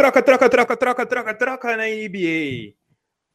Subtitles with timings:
[0.00, 2.72] Troca, troca, troca, troca, troca, troca, na NBA.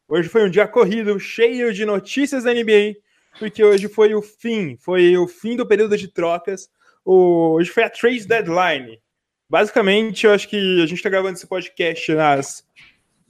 [0.09, 2.95] Hoje foi um dia corrido, cheio de notícias da NBA,
[3.37, 6.67] porque hoje foi o fim, foi o fim do período de trocas.
[7.05, 8.99] Hoje foi a trade deadline.
[9.47, 12.65] Basicamente, eu acho que a gente está gravando esse podcast nas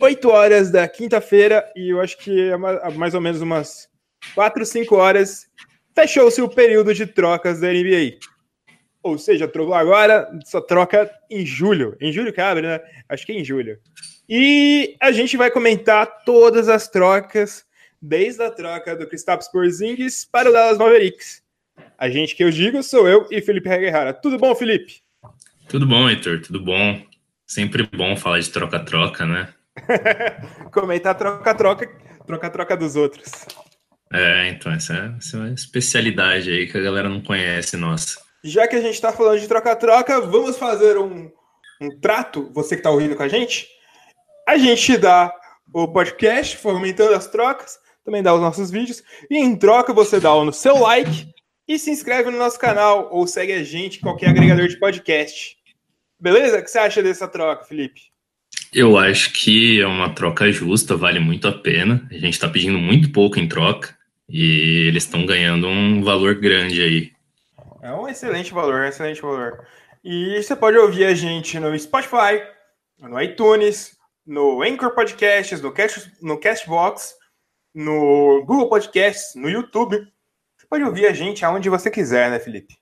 [0.01, 3.89] 8 horas da quinta-feira e eu acho que é mais ou menos umas
[4.33, 5.45] 4, 5 horas
[5.93, 8.17] fechou-se o período de trocas da NBA.
[9.05, 9.45] Ou seja,
[9.75, 11.95] agora só troca em julho.
[12.01, 12.79] Em julho que abre, né?
[13.07, 13.77] Acho que é em julho.
[14.27, 17.63] E a gente vai comentar todas as trocas,
[18.01, 21.43] desde a troca do Kristaps Porzingis para o Dallas Mavericks.
[21.99, 24.11] A gente que eu digo sou eu e Felipe Regueira.
[24.11, 25.03] Tudo bom, Felipe?
[25.69, 26.99] Tudo bom, Heitor, tudo bom.
[27.45, 29.53] Sempre bom falar de troca-troca, né?
[30.73, 31.87] Comentar troca-troca,
[32.25, 33.31] troca-troca dos outros.
[34.11, 38.24] É, então, essa é, essa é uma especialidade aí que a galera não conhece, nossa
[38.45, 41.31] já que a gente está falando de troca-troca, vamos fazer um,
[41.81, 43.67] um trato, você que está ouvindo com a gente.
[44.47, 45.33] A gente dá
[45.73, 49.01] o podcast, fomentando as trocas, também dá os nossos vídeos,
[49.31, 51.27] e em troca você dá o seu like
[51.67, 55.57] e se inscreve no nosso canal ou segue a gente qualquer agregador de podcast.
[56.19, 56.59] Beleza?
[56.59, 57.99] O que você acha dessa troca, Felipe?
[58.71, 62.07] Eu acho que é uma troca justa, vale muito a pena.
[62.11, 63.97] A gente está pedindo muito pouco em troca
[64.29, 67.14] e eles estão ganhando um valor grande aí.
[67.85, 69.63] É um excelente valor, um excelente valor.
[70.03, 72.41] E você pode ouvir a gente no Spotify,
[72.99, 77.13] no iTunes, no Anchor Podcasts, no, Cast, no Castbox,
[77.75, 79.97] no Google Podcasts, no YouTube.
[80.57, 82.73] Você pode ouvir a gente aonde você quiser, né, Felipe?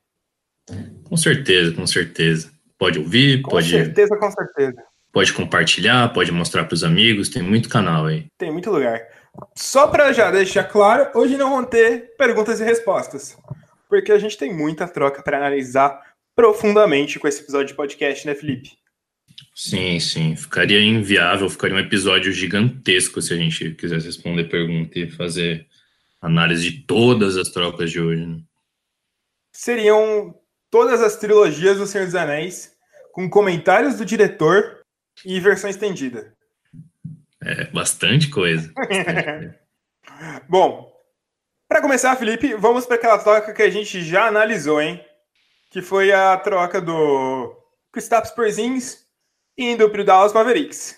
[1.04, 2.50] Com certeza, com certeza.
[2.78, 3.72] Pode ouvir, com pode.
[3.74, 4.84] Com certeza, com certeza.
[5.12, 8.28] Pode compartilhar, pode mostrar para os amigos, tem muito canal aí.
[8.38, 9.02] Tem muito lugar.
[9.54, 13.38] Só para já deixar claro, hoje não vão ter perguntas e respostas
[13.94, 16.02] porque a gente tem muita troca para analisar
[16.36, 18.72] profundamente com esse episódio de podcast, né, Felipe?
[19.54, 20.36] Sim, sim.
[20.36, 25.68] Ficaria inviável, ficaria um episódio gigantesco se a gente quisesse responder pergunta e fazer
[26.20, 28.26] análise de todas as trocas de hoje.
[28.26, 28.40] Né?
[29.52, 30.34] Seriam
[30.72, 32.76] todas as trilogias do Senhor dos Anéis,
[33.12, 34.82] com comentários do diretor
[35.24, 36.34] e versão estendida.
[37.44, 38.74] É, bastante coisa.
[38.74, 39.60] Bastante coisa.
[40.50, 40.93] Bom,
[41.74, 45.04] para começar, Felipe, vamos para aquela troca que a gente já analisou, hein?
[45.72, 47.52] Que foi a troca do
[47.92, 49.08] Kristaps Porzingis
[49.58, 50.96] indo para o Dallas Mavericks.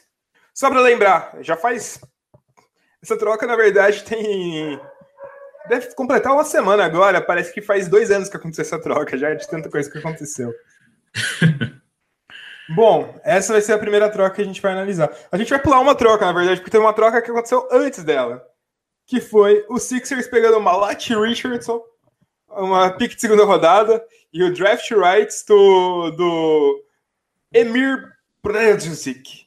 [0.54, 2.02] Só para lembrar, já faz
[3.02, 4.78] essa troca na verdade tem
[5.70, 7.22] deve completar uma semana agora.
[7.22, 10.54] Parece que faz dois anos que aconteceu essa troca, já de tanta coisa que aconteceu.
[12.76, 15.10] Bom, essa vai ser a primeira troca que a gente vai analisar.
[15.32, 18.04] A gente vai pular uma troca, na verdade, porque tem uma troca que aconteceu antes
[18.04, 18.46] dela
[19.06, 21.82] que foi o Sixers pegando Malachi Richardson,
[22.50, 26.84] uma pick de segunda rodada, e o draft rights do, do
[27.54, 28.12] Emir
[28.44, 29.46] Bradzik.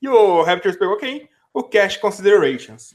[0.00, 1.28] E o Raptors pegou quem?
[1.52, 2.94] O Cash Considerations.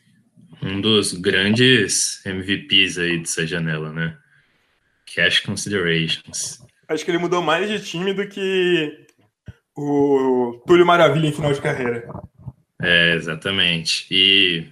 [0.62, 4.18] Um dos grandes MVPs aí dessa janela, né?
[5.16, 6.60] Cash Considerations.
[6.88, 9.08] Acho que ele mudou mais de time do que
[9.76, 12.08] o Túlio Maravilha em final de carreira.
[12.82, 14.06] É, exatamente.
[14.12, 14.68] E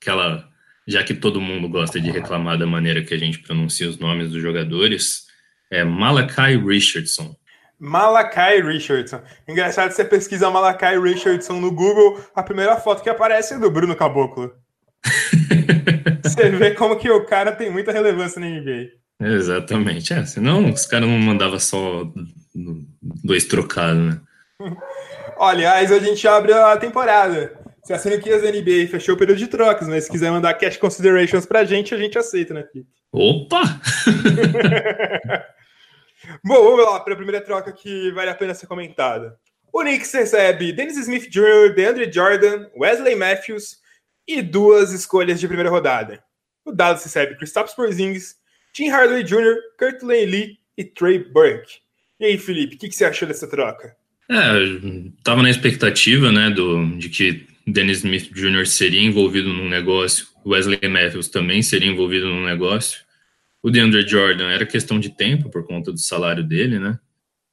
[0.00, 0.48] aquela
[0.86, 4.30] já que todo mundo gosta de reclamar da maneira que a gente pronuncia os nomes
[4.30, 5.24] dos jogadores,
[5.70, 7.34] é Malakai Richardson.
[7.78, 9.20] Malakai Richardson.
[9.48, 13.96] Engraçado, você pesquisa Malakai Richardson no Google, a primeira foto que aparece é do Bruno
[13.96, 14.52] Caboclo.
[16.22, 18.90] você vê como que o cara tem muita relevância na NBA.
[19.20, 20.12] Exatamente.
[20.12, 22.10] É, senão os caras não mandavam só
[23.22, 24.20] dois trocados, né?
[25.38, 27.63] Aliás, a gente abre a temporada.
[27.84, 30.78] Se a franquia da NBA fechou o período de trocas, mas se quiser mandar cash
[30.78, 32.88] considerations pra gente, a gente aceita, né, Felipe?
[33.12, 33.60] Opa!
[36.42, 39.36] Bom, vamos lá para a primeira troca que vale a pena ser comentada.
[39.70, 43.76] O Knicks recebe Dennis Smith Jr., DeAndre Jordan, Wesley Matthews
[44.26, 46.24] e duas escolhas de primeira rodada.
[46.64, 48.36] O Dallas recebe Kristaps Porzingis,
[48.72, 51.80] Tim Hardaway Jr., Kurt Lane Lee e Trey Burke.
[52.18, 53.94] E aí, Felipe, o que, que, você achou dessa troca?
[54.30, 54.36] É,
[55.22, 58.66] tava na expectativa, né, do, de que Dennis Smith Jr.
[58.66, 63.02] seria envolvido num negócio, Wesley Matthews também seria envolvido num negócio.
[63.62, 66.98] O DeAndre Jordan era questão de tempo por conta do salário dele, né?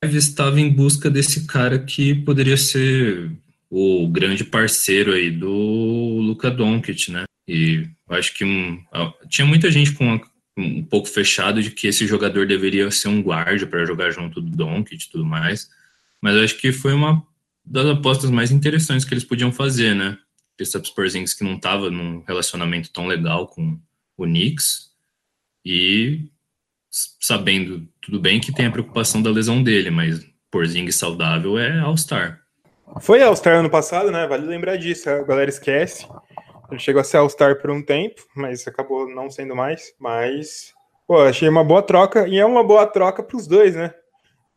[0.04, 3.32] Estava em busca desse cara que poderia ser
[3.70, 7.24] o grande parceiro aí do Luka Doncic, né?
[7.48, 8.84] E acho que um,
[9.30, 10.20] tinha muita gente com
[10.58, 14.50] um pouco fechado de que esse jogador deveria ser um guarda para jogar junto do
[14.50, 15.70] Doncic e tudo mais.
[16.22, 17.26] Mas acho que foi uma
[17.72, 20.18] das apostas mais interessantes que eles podiam fazer, né?
[20.58, 23.80] Kristaps Porzingis que não estava num relacionamento tão legal com
[24.18, 24.92] o Knicks
[25.66, 26.30] e
[26.90, 30.20] sabendo tudo bem que tem a preocupação da lesão dele, mas
[30.52, 32.42] Porzingis saudável é All-Star.
[33.00, 34.28] Foi All-Star ano passado, né?
[34.28, 36.06] Vale lembrar disso, a galera esquece.
[36.70, 39.94] Ele chegou a ser All-Star por um tempo, mas acabou não sendo mais.
[39.98, 40.74] Mas,
[41.08, 43.94] pô, achei uma boa troca, e é uma boa troca para os dois, né?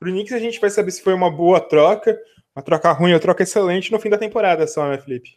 [0.01, 2.19] Pro Knicks a gente vai saber se foi uma boa troca,
[2.55, 5.31] uma troca ruim ou troca excelente no fim da temporada só, né, Felipe?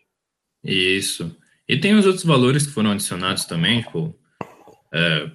[0.64, 1.36] Isso.
[1.68, 4.16] E tem os outros valores que foram adicionados também, tipo,
[4.94, 5.30] é,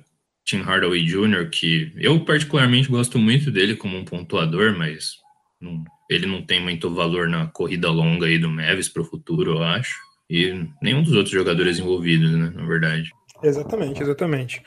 [0.44, 5.16] Tim Hardaway Jr., que eu particularmente gosto muito dele como um pontuador, mas
[5.60, 9.52] não, ele não tem muito valor na corrida longa aí do Mavis para o futuro,
[9.52, 9.94] eu acho.
[10.30, 13.10] E nenhum dos outros jogadores envolvidos, né, na verdade.
[13.42, 14.62] Exatamente, exatamente.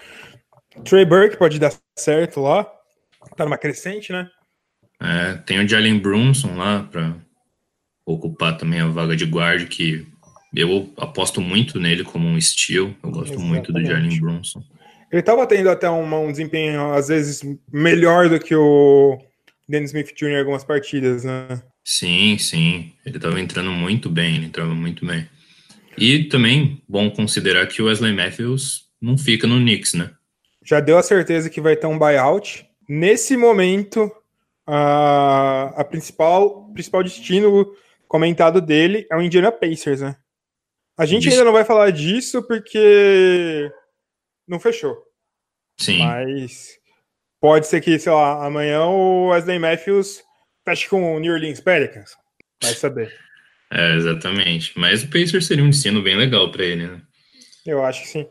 [0.83, 2.65] Trey Burke pode dar certo lá,
[3.35, 4.29] tá numa crescente, né?
[5.01, 7.15] É, tem o Jalen Brunson lá para
[8.05, 10.05] ocupar também a vaga de guarda, que
[10.55, 12.93] eu aposto muito nele como um steal.
[13.03, 13.49] Eu gosto Exatamente.
[13.49, 14.63] muito do Jalen Brunson.
[15.11, 19.17] Ele estava tendo até uma, um desempenho, às vezes, melhor do que o
[19.67, 20.29] Dennis Smith Jr.
[20.29, 21.61] em algumas partidas, né?
[21.83, 22.93] Sim, sim.
[23.05, 25.27] Ele estava entrando muito bem, ele entrava muito bem.
[25.97, 30.11] E também, bom considerar que o Wesley Matthews não fica no Knicks, né?
[30.63, 32.65] Já deu a certeza que vai ter um buyout.
[32.89, 34.11] Nesse momento,
[34.65, 37.75] a, a principal, principal destino
[38.07, 40.15] comentado dele é o Indiana Pacers, né?
[40.97, 43.69] A gente ainda não vai falar disso porque
[44.47, 44.95] não fechou.
[45.77, 45.99] Sim.
[45.99, 46.69] Mas
[47.41, 50.23] pode ser que, sei lá, amanhã o Wesley Matthews
[50.63, 52.15] feche com o New Orleans Pelicans.
[52.63, 53.13] Vai saber.
[53.71, 54.77] É, exatamente.
[54.79, 57.01] Mas o Pacers seria um destino bem legal para ele, né?
[57.65, 58.27] Eu acho que sim.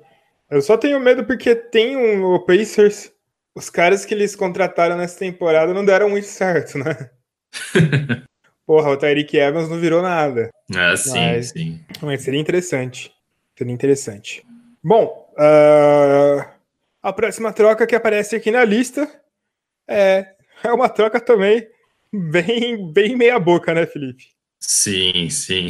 [0.51, 3.11] Eu só tenho medo porque tem um, o Pacers,
[3.55, 7.11] os caras que eles contrataram nessa temporada não deram muito certo, né?
[8.67, 10.51] Porra, o Tyreek Evans não virou nada.
[10.75, 11.85] Ah, sim, mas, sim.
[12.03, 13.13] Mas seria interessante.
[13.57, 14.45] Seria interessante.
[14.83, 16.45] Bom, uh,
[17.03, 19.09] a próxima troca que aparece aqui na lista
[19.87, 21.69] é, é uma troca também
[22.13, 24.29] bem, bem meia boca, né, Felipe?
[24.59, 25.69] Sim, sim.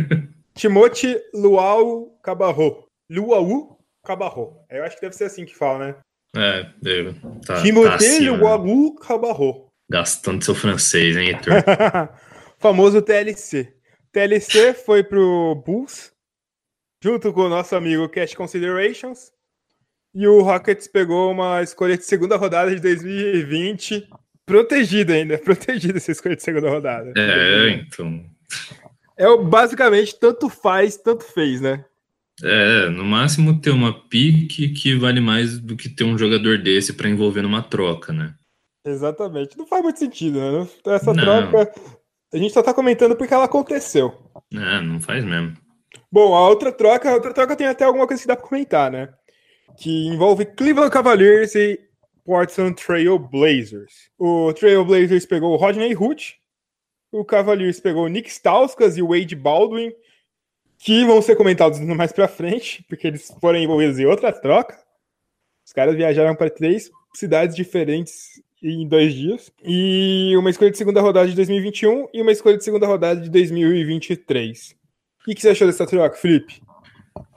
[0.54, 2.86] Timote Luau Cabarro.
[3.08, 4.64] Luau Cabarro.
[4.70, 5.96] Eu acho que deve ser assim que fala, né?
[6.36, 7.14] É, deve.
[7.44, 9.70] Tá, Timote tá Luau Cabarro.
[9.90, 11.52] Gastando seu francês, hein, Heitor?
[12.58, 13.74] Famoso TLC.
[14.12, 16.12] TLC foi pro Bulls,
[17.02, 19.32] junto com o nosso amigo Cash Considerations.
[20.14, 24.08] E o Rockets pegou uma escolha de segunda rodada de 2020.
[24.44, 27.12] Protegida ainda, protegida essa escolha de segunda rodada.
[27.16, 28.24] É, então.
[29.16, 31.84] É basicamente tanto faz, tanto fez, né?
[32.42, 36.92] É, no máximo ter uma pique que vale mais do que ter um jogador desse
[36.92, 38.34] para envolver numa troca, né?
[38.84, 39.58] Exatamente.
[39.58, 40.68] Não faz muito sentido, né?
[40.86, 41.22] Essa não.
[41.22, 41.72] troca.
[42.32, 44.14] A gente só tá comentando porque ela aconteceu.
[44.54, 45.54] É, não faz mesmo.
[46.10, 48.90] Bom, a outra troca, a outra troca tem até alguma coisa que dá pra comentar,
[48.90, 49.08] né?
[49.76, 51.78] Que envolve Cleveland Cavaliers e
[52.24, 54.10] Portland Trail Blazers.
[54.18, 56.36] O Trail Blazers pegou o Rodney Hood,
[57.12, 59.92] o Cavaliers pegou o Nick Stauskas e o Wade Baldwin,
[60.80, 64.78] que vão ser comentados mais pra frente, porque eles foram envolvidos em outra troca.
[65.64, 69.52] Os caras viajaram para três cidades diferentes em dois dias.
[69.62, 73.28] E uma escolha de segunda rodada de 2021 e uma escolha de segunda rodada de
[73.28, 74.74] 2023.
[75.20, 76.62] O que, que você achou dessa troca, Felipe?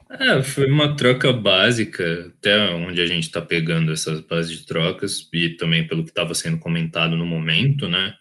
[0.10, 5.28] É, foi uma troca básica, até onde a gente está pegando essas bases de trocas,
[5.34, 8.14] e também pelo que estava sendo comentado no momento, né?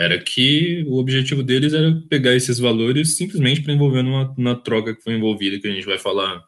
[0.00, 4.94] Era que o objetivo deles era pegar esses valores simplesmente para envolver numa, numa troca
[4.94, 6.42] que foi envolvida, que a gente vai falar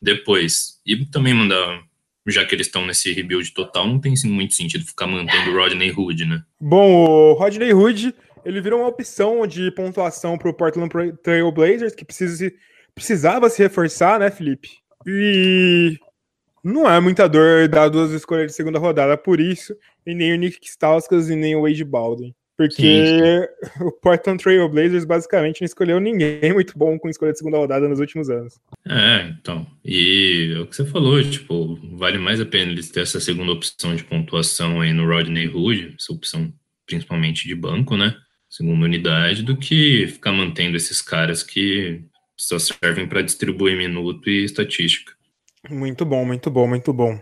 [0.00, 0.80] depois.
[0.86, 1.82] E também mandar
[2.28, 5.90] já que eles estão nesse rebuild total, não tem muito sentido ficar mantendo o Rodney
[5.90, 6.44] Hood, né?
[6.60, 10.88] Bom, o Rodney Hood, ele virou uma opção de pontuação para o Portland
[11.24, 12.52] Trail Blazers, que precisa,
[12.94, 14.68] precisava se reforçar, né, Felipe?
[15.04, 15.98] E
[16.62, 19.74] não é muita dor dar duas escolhas de segunda rodada por isso,
[20.06, 22.32] e nem o Nick Stauskas e nem o Wade Baldwin.
[22.62, 27.38] Porque sim, o Portland Trail Blazers basicamente não escolheu ninguém muito bom com escolha de
[27.38, 28.54] segunda rodada nos últimos anos.
[28.88, 29.66] É, então.
[29.84, 33.50] E é o que você falou, tipo, vale mais a pena eles ter essa segunda
[33.50, 36.52] opção de pontuação aí no Rodney Hood, essa opção
[36.86, 38.14] principalmente de banco, né?
[38.48, 42.02] Segunda unidade, do que ficar mantendo esses caras que
[42.36, 45.12] só servem para distribuir minuto e estatística.
[45.68, 47.18] Muito bom, muito bom, muito bom.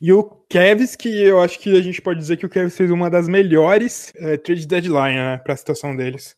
[0.00, 2.90] E o Kevs, que eu acho que a gente pode dizer que o Kevs fez
[2.90, 6.36] uma das melhores é, trade deadline né, para a situação deles.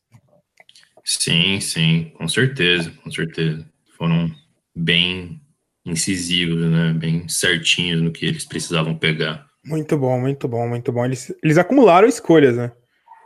[1.04, 3.64] Sim, sim, com certeza, com certeza.
[3.96, 4.30] Foram
[4.74, 5.40] bem
[5.84, 9.46] incisivos, né, bem certinhos no que eles precisavam pegar.
[9.64, 11.04] Muito bom, muito bom, muito bom.
[11.04, 12.72] Eles, eles acumularam escolhas, né?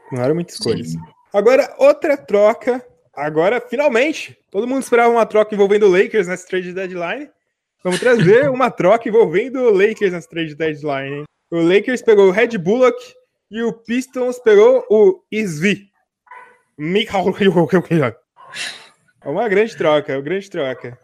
[0.07, 0.91] Acumularam muitas escolhas.
[0.91, 0.99] Sim.
[1.33, 2.85] Agora, outra troca.
[3.17, 7.29] Agora, finalmente, todo mundo esperava uma troca envolvendo o Lakers nessa trade deadline.
[7.85, 11.25] Vamos trazer uma troca envolvendo o Lakers nas trade deadline.
[11.51, 12.97] O Lakers pegou o Red Bullock
[13.51, 15.91] e o Pistons pegou o Svi.
[19.23, 20.99] É uma grande troca, uma grande troca.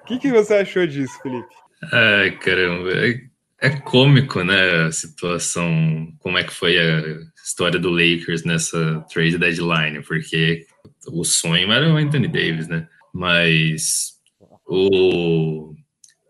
[0.00, 1.54] O que, que você achou disso, Felipe?
[1.92, 2.92] Ai, caramba.
[2.92, 3.20] É,
[3.60, 4.86] é cômico, né?
[4.86, 10.64] A situação, como é que foi a história do Lakers nessa trade deadline, porque
[11.08, 12.88] o sonho era o Anthony Davis, né?
[13.12, 14.18] Mas
[14.66, 15.69] o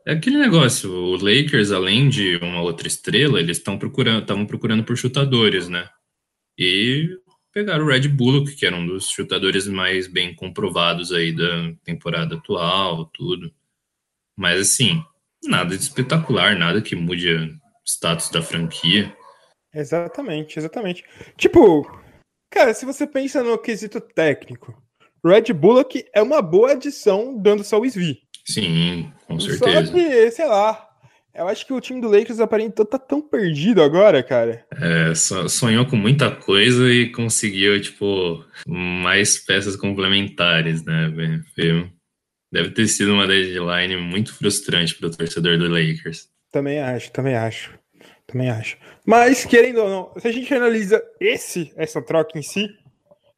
[0.06, 4.84] é aquele negócio, o Lakers, além de uma outra estrela, eles estão procurando, estavam procurando
[4.84, 5.88] por chutadores, né?
[6.58, 7.08] E
[7.52, 12.36] pegaram o Red Bullock, que era um dos chutadores mais bem comprovados aí da temporada
[12.36, 13.52] atual, tudo.
[14.36, 15.02] Mas assim,
[15.44, 19.14] nada de espetacular, nada que mude o status da franquia.
[19.74, 21.04] Exatamente, exatamente.
[21.36, 21.86] Tipo,
[22.50, 24.82] cara, se você pensa no quesito técnico,
[25.24, 28.29] Red Bullock é uma boa adição dando só o SV.
[28.52, 29.86] Sim, com certeza.
[29.86, 30.90] Só que, sei lá,
[31.34, 34.64] eu acho que o time do Lakers aparentou tá tão perdido agora, cara.
[34.72, 41.12] É, sonhou com muita coisa e conseguiu, tipo, mais peças complementares, né?
[42.52, 46.28] Deve ter sido uma deadline muito frustrante para o torcedor do Lakers.
[46.50, 47.78] Também acho, também acho.
[48.26, 48.76] Também acho.
[49.06, 52.68] Mas, querendo ou não, se a gente analisa esse, essa troca em si,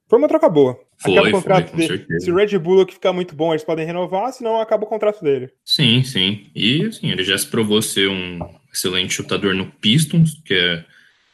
[0.09, 0.79] foi uma troca boa.
[1.03, 2.21] Foi, acaba o contrato foi, dele.
[2.21, 5.51] Se o Red Bull ficar muito bom, eles podem renovar, senão acaba o contrato dele.
[5.65, 6.51] Sim, sim.
[6.55, 8.39] E assim, ele já se provou ser um
[8.73, 10.85] excelente chutador no Pistons, que é,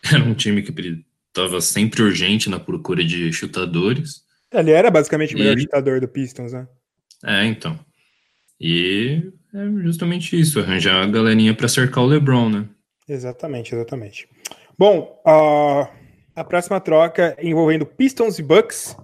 [0.13, 4.23] era um time que estava sempre urgente na procura de chutadores.
[4.53, 6.67] Ele era basicamente o melhor chutador do Pistons, né?
[7.25, 7.79] É, então.
[8.61, 9.23] E
[9.55, 12.69] é justamente isso, arranjar a galerinha para cercar o LeBron, né?
[13.09, 14.29] Exatamente, exatamente.
[14.79, 15.89] Bom, uh,
[16.35, 18.97] a próxima troca envolvendo Pistons e Bucks.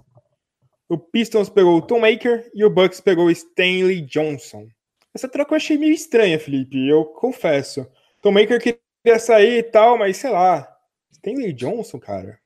[0.87, 4.67] O Pistons pegou o Tom Maker e o Bucks pegou o Stanley Johnson.
[5.13, 7.87] Essa troca eu achei meio estranha, Felipe, eu confesso.
[8.21, 10.67] Tom Maker queria sair e tal, mas sei lá.
[11.11, 12.39] Stanley Johnson, cara.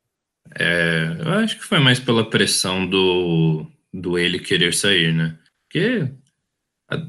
[0.57, 5.37] É, eu acho que foi mais pela pressão do, do ele querer sair, né?
[5.63, 6.11] Porque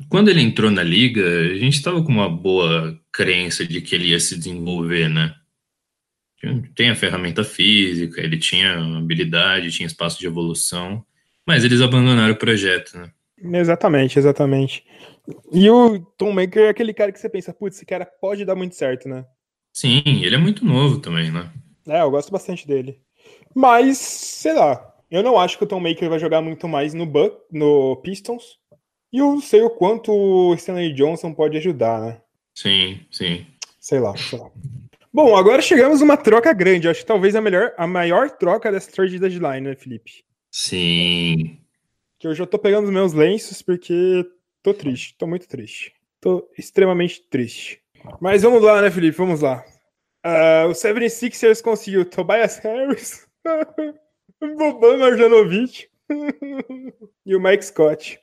[0.09, 4.09] quando ele entrou na liga, a gente estava com uma boa crença de que ele
[4.09, 5.35] ia se desenvolver, né?
[6.75, 11.05] Tem a ferramenta física, ele tinha habilidade, tinha espaço de evolução,
[11.51, 13.11] mas eles abandonaram o projeto, né?
[13.59, 14.85] Exatamente, exatamente.
[15.53, 18.55] E o Tom Maker é aquele cara que você pensa, putz, esse cara pode dar
[18.55, 19.25] muito certo, né?
[19.73, 21.51] Sim, ele é muito novo também, né?
[21.89, 23.01] É, eu gosto bastante dele.
[23.53, 27.05] Mas, sei lá, eu não acho que o Tom Maker vai jogar muito mais no
[27.05, 28.61] Buck, no Pistons.
[29.13, 32.21] E eu não sei o quanto o Stanley Johnson pode ajudar, né?
[32.55, 33.45] Sim, sim.
[33.81, 34.49] Sei lá, sei lá.
[35.13, 36.89] Bom, agora chegamos numa troca grande.
[36.89, 40.30] Acho que talvez a melhor, a maior troca dessa trade deadline, né, Felipe?
[40.51, 41.59] Sim.
[42.19, 44.25] Que eu já tô pegando os meus lenços porque
[44.63, 45.93] tô triste, tô muito triste.
[46.21, 47.81] Tô extremamente triste.
[48.21, 49.17] Mas vamos lá, né, Felipe?
[49.17, 49.65] Vamos lá.
[50.25, 53.27] Uh, o 76ers conseguiu Tobias Harris,
[54.39, 55.89] Boban Marjanovic
[57.25, 58.21] e o Mike Scott.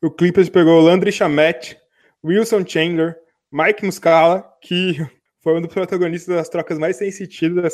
[0.00, 1.76] O Clippers pegou Landry Shamet,
[2.24, 3.16] Wilson Chandler,
[3.50, 4.98] Mike Muscala, que
[5.42, 7.68] foi um dos protagonistas das trocas mais sem sentido da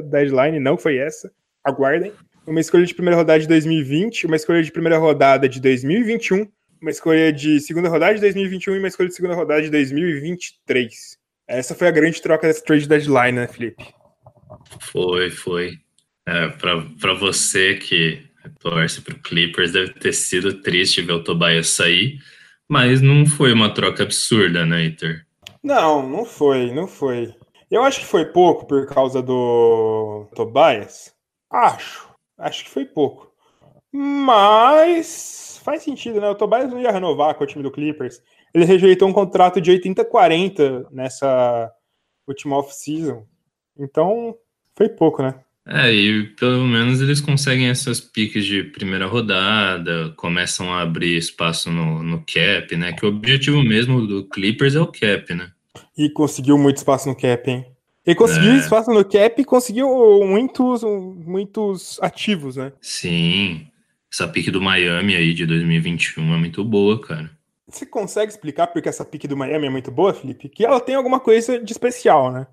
[0.00, 1.32] deadline, não foi essa.
[1.64, 2.12] Aguardem.
[2.50, 6.50] Uma escolha de primeira rodada de 2020, uma escolha de primeira rodada de 2021,
[6.82, 11.16] uma escolha de segunda rodada de 2021 e uma escolha de segunda rodada de 2023.
[11.46, 13.94] Essa foi a grande troca dessa trade deadline, né, Felipe?
[14.80, 15.78] Foi, foi.
[16.26, 18.20] É, para você que
[18.58, 22.18] torce para o Clippers, deve ter sido triste ver o Tobias sair,
[22.68, 25.24] mas não foi uma troca absurda, né, Iter?
[25.62, 27.32] Não, não foi, não foi.
[27.70, 31.14] Eu acho que foi pouco por causa do Tobias.
[31.48, 32.09] Acho.
[32.40, 33.30] Acho que foi pouco.
[33.92, 36.28] Mas faz sentido, né?
[36.28, 38.22] O Tobias não ia renovar com o time do Clippers.
[38.54, 41.70] Ele rejeitou um contrato de 80-40 nessa
[42.26, 43.24] última off-season.
[43.78, 44.36] Então,
[44.76, 45.40] foi pouco, né?
[45.66, 51.70] É, e pelo menos eles conseguem essas piques de primeira rodada, começam a abrir espaço
[51.70, 52.92] no, no cap, né?
[52.92, 55.52] Que o objetivo mesmo do Clippers é o cap, né?
[55.96, 57.69] E conseguiu muito espaço no cap, hein?
[58.06, 58.56] Ele conseguiu é.
[58.56, 59.88] espaço no cap e conseguiu
[60.24, 62.72] muitos, muitos ativos, né?
[62.80, 63.66] Sim.
[64.12, 67.30] Essa pique do Miami aí de 2021 é muito boa, cara.
[67.68, 70.48] Você consegue explicar por que essa pique do Miami é muito boa, Felipe?
[70.48, 72.46] Que ela tem alguma coisa de especial, né?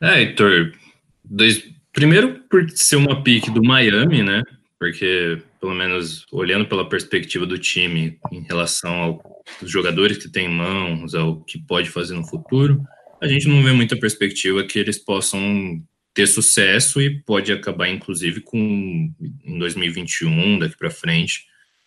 [0.00, 0.72] É, Heitor,
[1.24, 1.62] dois,
[1.92, 4.42] Primeiro, por ser uma pick do Miami, né?
[4.78, 9.20] Porque, pelo menos olhando pela perspectiva do time em relação
[9.60, 12.82] aos jogadores que tem em mãos, ao que pode fazer no futuro,
[13.22, 15.80] a gente não vê muita perspectiva que eles possam
[16.12, 18.58] ter sucesso e pode acabar, inclusive, com
[19.44, 21.46] em 2021, daqui para frente,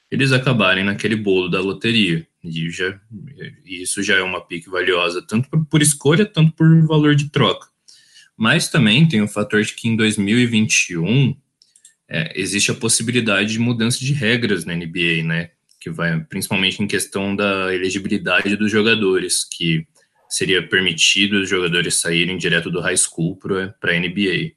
[0.10, 2.26] eles acabarem naquele bolo da loteria.
[2.42, 2.98] E, já,
[3.66, 7.30] e isso já é uma pique valiosa, tanto por, por escolha, tanto por valor de
[7.30, 7.68] troca.
[8.38, 11.36] Mas também tem o fator de que em 2021
[12.08, 15.50] é, existe a possibilidade de mudança de regras na NBA, né?
[15.82, 19.86] Que vai principalmente em questão da elegibilidade dos jogadores, que
[20.30, 24.54] seria permitido os jogadores saírem direto do high school para a NBA.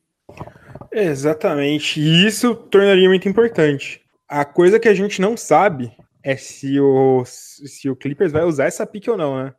[0.93, 2.01] Exatamente.
[2.01, 4.01] E isso tornaria muito importante.
[4.29, 5.91] A coisa que a gente não sabe
[6.23, 9.55] é se o, se o Clippers vai usar essa pique ou não, né?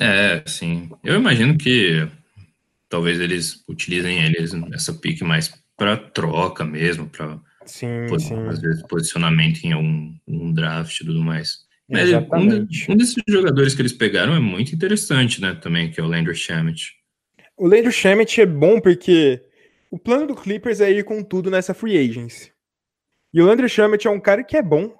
[0.00, 0.90] É, sim.
[1.02, 2.08] Eu imagino que
[2.88, 7.38] talvez eles utilizem eles essa pique mais para troca mesmo, para
[8.50, 11.63] às vezes posicionamento em algum um draft e tudo mais.
[11.88, 15.54] Mas um, um, desses jogadores que eles pegaram é muito interessante, né?
[15.54, 16.94] Também, que é o Landry Shamet.
[17.56, 19.42] O Landry Shamet é bom porque
[19.90, 22.52] o plano do Clippers é ir com tudo nessa free agency.
[23.32, 24.94] E o Landry Shamet é um cara que é bom.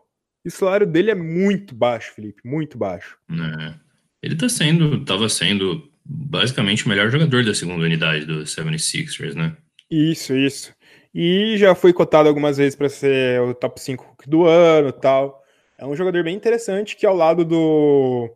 [0.45, 3.17] E o salário dele é muito baixo, Felipe, muito baixo.
[3.31, 3.75] É.
[4.23, 9.57] Ele tá sendo, tava sendo basicamente o melhor jogador da segunda unidade do 76ers, né?
[9.91, 10.75] Isso, isso.
[11.15, 15.44] E já foi cotado algumas vezes para ser o top 5 do ano tal.
[15.79, 18.31] É um jogador bem interessante que ao lado do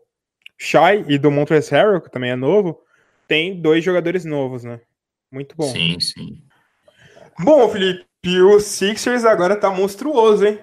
[0.57, 2.81] Shai e do Montrezl Harrell, que também é novo,
[3.29, 4.81] tem dois jogadores novos, né?
[5.31, 5.71] Muito bom.
[5.71, 6.43] Sim, sim.
[7.39, 10.59] Bom, Felipe, o Sixers agora tá monstruoso, hein?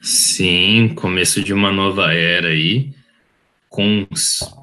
[0.00, 2.94] Sim, começo de uma nova era aí,
[3.68, 4.06] com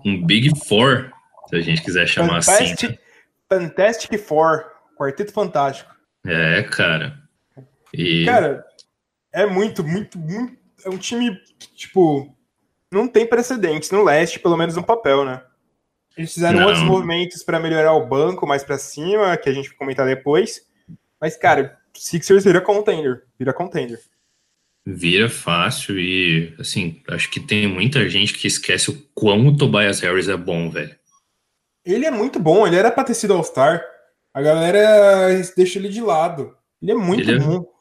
[0.05, 1.11] um Big Four,
[1.49, 2.97] se a gente quiser chamar Fantastic, assim.
[3.51, 4.65] Fantastic Four,
[4.97, 5.93] Quarteto Fantástico.
[6.25, 7.17] É, cara.
[7.93, 8.25] E...
[8.25, 8.65] Cara,
[9.33, 10.64] é muito, muito, muito.
[10.83, 12.35] É um time que, tipo,
[12.91, 15.41] não tem precedentes no leste, pelo menos no papel, né?
[16.17, 16.67] Eles fizeram não.
[16.67, 20.65] outros movimentos para melhorar o banco mais para cima, que a gente vai comentar depois.
[21.19, 23.23] Mas, cara, Sixers vira contender.
[23.37, 23.99] Vira contender.
[24.85, 29.99] Vira fácil e, assim, acho que tem muita gente que esquece o quão o Tobias
[29.99, 30.95] Harris é bom, velho.
[31.83, 33.83] Ele é muito bom, ele era pra ter sido All-Star.
[34.33, 36.55] A galera deixa ele de lado.
[36.81, 37.61] Ele é muito ele é bom.
[37.61, 37.74] É,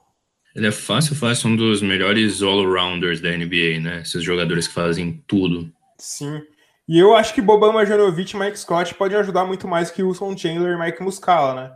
[0.55, 4.03] ele é fácil, fácil, um dos melhores all-rounders da NBA, né?
[4.03, 5.73] Esses jogadores que fazem tudo.
[5.99, 6.43] Sim.
[6.87, 10.15] E eu acho que Boban Marjanovic e Mike Scott podem ajudar muito mais que o
[10.15, 11.73] Son Chandler e Mike Muscala, né?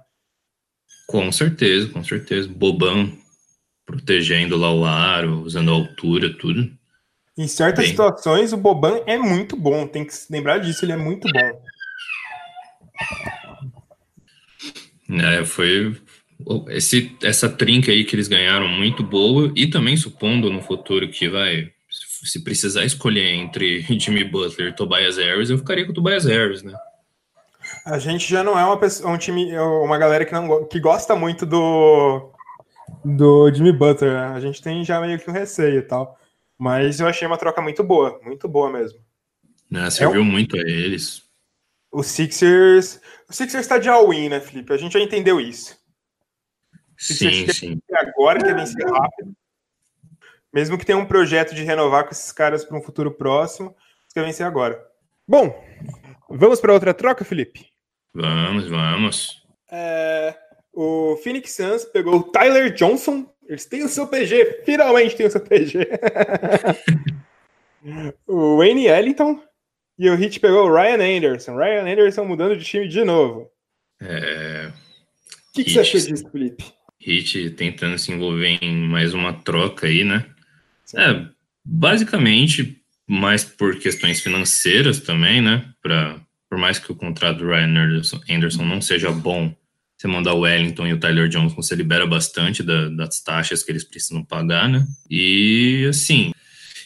[1.09, 2.47] Com certeza, com certeza.
[2.49, 3.11] Boban
[3.85, 6.71] protegendo lá o aro, usando a altura, tudo.
[7.37, 7.91] Em certas Bem.
[7.93, 11.63] situações, o Boban é muito bom, tem que se lembrar disso, ele é muito bom.
[15.23, 15.97] É, foi
[16.69, 21.29] esse, essa trinca aí que eles ganharam muito boa, e também supondo no futuro que
[21.29, 21.71] vai,
[22.25, 26.63] se precisar escolher entre Jimmy Butler e Tobias Harris, eu ficaria com o Tobias Harris,
[26.63, 26.75] né?
[27.85, 31.15] A gente já não é uma pessoa, um time, uma galera que, não, que gosta
[31.15, 32.33] muito do,
[33.05, 34.27] do Jimmy Butler, né?
[34.29, 36.19] A gente tem já meio que um receio e tal.
[36.59, 38.99] Mas eu achei uma troca muito boa, muito boa mesmo.
[39.73, 40.27] Ah, serviu é um...
[40.27, 41.23] muito a eles.
[41.93, 43.01] O Sixers.
[43.29, 44.73] O Sixers está de all-in, né, Felipe?
[44.73, 45.78] A gente já entendeu isso.
[46.99, 47.81] Sim, sim.
[47.93, 49.33] Agora quer vencer rápido.
[50.53, 53.77] Mesmo que tenha um projeto de renovar com esses caras para um futuro próximo,
[54.13, 54.85] quer vencer agora.
[55.27, 55.65] Bom,
[56.29, 57.67] vamos para outra troca, Felipe?
[58.13, 59.47] Vamos, vamos.
[59.71, 60.35] É,
[60.73, 63.33] o Phoenix Suns pegou o Tyler Johnson.
[63.47, 65.89] Eles têm o seu PG, finalmente tem o seu PG.
[68.27, 69.41] o Wayne Ellington.
[69.99, 71.57] E o Heat pegou o Ryan Anderson.
[71.57, 73.51] Ryan Anderson mudando de time de novo.
[74.01, 74.71] É...
[75.49, 76.78] O que, que você achou disso, Felipe?
[77.05, 80.25] Heat tentando se envolver em mais uma troca aí, né?
[80.95, 81.27] É,
[81.65, 85.65] basicamente, mais por questões financeiras também, né?
[85.83, 89.55] Pra, por mais que o contrato do Ryan Anderson, Anderson não seja bom,
[89.97, 93.73] você mandar o Wellington e o Tyler Johnson, você libera bastante da, das taxas que
[93.73, 94.87] eles precisam pagar, né?
[95.11, 96.33] E assim,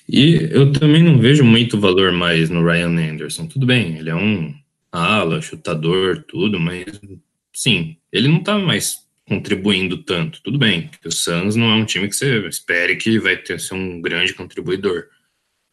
[0.09, 3.46] e eu também não vejo muito valor mais no Ryan Anderson.
[3.46, 4.55] Tudo bem, ele é um
[4.90, 6.87] ala, chutador, tudo, mas
[7.53, 10.43] sim, ele não tá mais contribuindo tanto.
[10.43, 13.61] Tudo bem, que o Suns não é um time que você espere que vai ter
[13.61, 15.09] ser um grande contribuidor.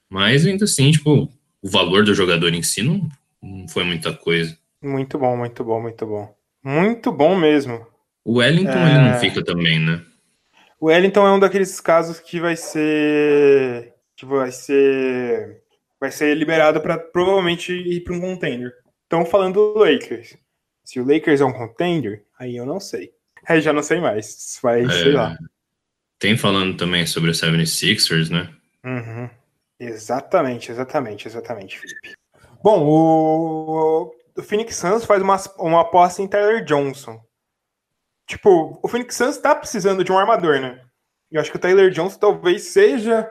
[0.09, 1.29] Mas ainda assim, tipo,
[1.61, 3.07] o valor do jogador em si não,
[3.41, 4.57] não foi muita coisa.
[4.81, 6.35] Muito bom, muito bom, muito bom.
[6.63, 7.85] Muito bom mesmo.
[8.23, 8.95] O Wellington é...
[8.95, 10.03] ele não fica também, né?
[10.79, 15.61] O Wellington é um daqueles casos que vai ser que vai ser
[15.99, 18.73] vai ser liberado para provavelmente ir para um contender.
[19.03, 20.37] Estão falando do Lakers.
[20.83, 23.11] Se o Lakers é um contender, aí eu não sei.
[23.49, 24.59] Aí já não sei mais.
[24.61, 25.35] Vai, é, sei lá.
[26.19, 28.53] Tem falando também sobre o 76ers, né?
[28.85, 29.27] Uhum.
[29.79, 32.13] Exatamente, exatamente, exatamente, Felipe.
[32.61, 37.19] Bom, o, o Phoenix Suns faz uma, uma aposta em Tyler Johnson.
[38.27, 40.81] Tipo, o Phoenix Suns tá precisando de um armador, né?
[41.31, 43.27] Eu acho que o Tyler Johnson talvez seja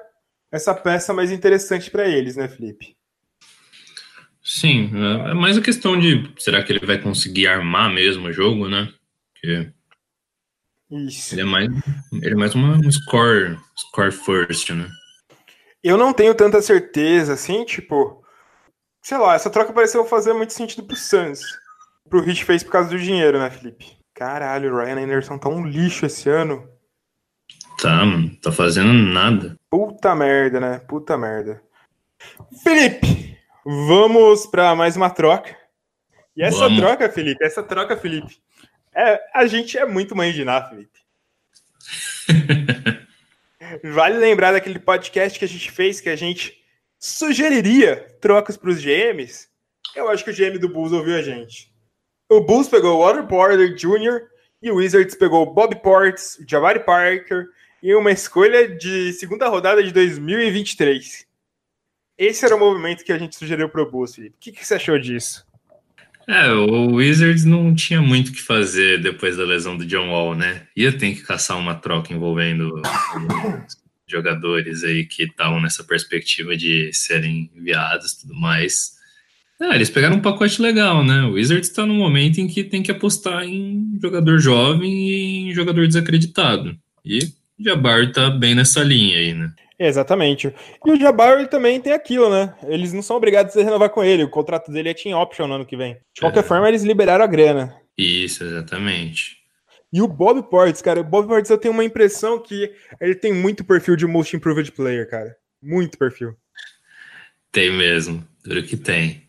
[0.51, 2.97] essa peça mais interessante para eles, né, Felipe?
[4.43, 4.91] Sim,
[5.31, 8.93] é mais a questão de será que ele vai conseguir armar mesmo o jogo, né?
[9.37, 9.71] Que...
[10.91, 11.35] Isso.
[11.35, 11.69] Ele é mais,
[12.13, 14.89] ele é mais uma, um score, score first, né?
[15.83, 18.25] Eu não tenho tanta certeza, assim, tipo.
[19.03, 21.41] Sei lá, essa troca pareceu fazer muito sentido pro Suns.
[22.09, 23.97] Pro Hit fez por causa do dinheiro, né, Felipe?
[24.15, 26.69] Caralho, o Ryan Anderson tá um lixo esse ano.
[27.81, 28.37] Tá, mano.
[28.43, 29.57] Tá fazendo nada.
[29.71, 30.79] Puta merda, né?
[30.81, 31.63] Puta merda.
[32.65, 35.57] Felipe, vamos para mais uma troca.
[36.37, 36.79] E essa vamos.
[36.81, 38.37] troca, Felipe, essa troca, Felipe,
[38.99, 40.99] é, a gente é muito mãe de Ná, Felipe.
[43.85, 46.59] vale lembrar daquele podcast que a gente fez que a gente
[46.99, 49.49] sugeriria trocas para os GMs.
[49.95, 51.73] Eu acho que o GM do Bulls ouviu a gente.
[52.29, 54.27] O Bulls pegou o Walter Porter Jr.
[54.61, 57.47] e o Wizards pegou o Bob Portes, o Jabari Parker
[57.83, 61.27] e uma escolha de segunda rodada de 2023.
[62.19, 64.37] Esse era o movimento que a gente sugeriu para o Bulls, Felipe.
[64.37, 65.47] O que, que você achou disso?
[66.29, 70.35] É, o Wizards não tinha muito o que fazer depois da lesão do John Wall,
[70.35, 70.67] né?
[70.77, 72.83] Ia ter que caçar uma troca envolvendo
[74.07, 78.99] jogadores aí que estavam nessa perspectiva de serem enviados e tudo mais.
[79.59, 81.23] É, eles pegaram um pacote legal, né?
[81.23, 85.55] O Wizards está no momento em que tem que apostar em jogador jovem e em
[85.55, 86.79] jogador desacreditado.
[87.03, 87.21] E
[87.59, 89.51] o Jabbar tá bem nessa linha aí, né?
[89.79, 90.53] Exatamente.
[90.85, 92.55] E o Jabbar também tem aquilo, né?
[92.67, 94.25] Eles não são obrigados a renovar com ele.
[94.25, 95.97] O contrato dele é team option no ano que vem.
[96.13, 96.43] De qualquer é.
[96.43, 97.77] forma, eles liberaram a grana.
[97.97, 99.39] Isso, exatamente.
[99.93, 103.33] E o Bob Portes, cara, o Bob Portes eu tenho uma impressão que ele tem
[103.33, 105.35] muito perfil de most improved player, cara.
[105.63, 106.35] Muito perfil.
[107.51, 109.23] Tem mesmo, duro que tem.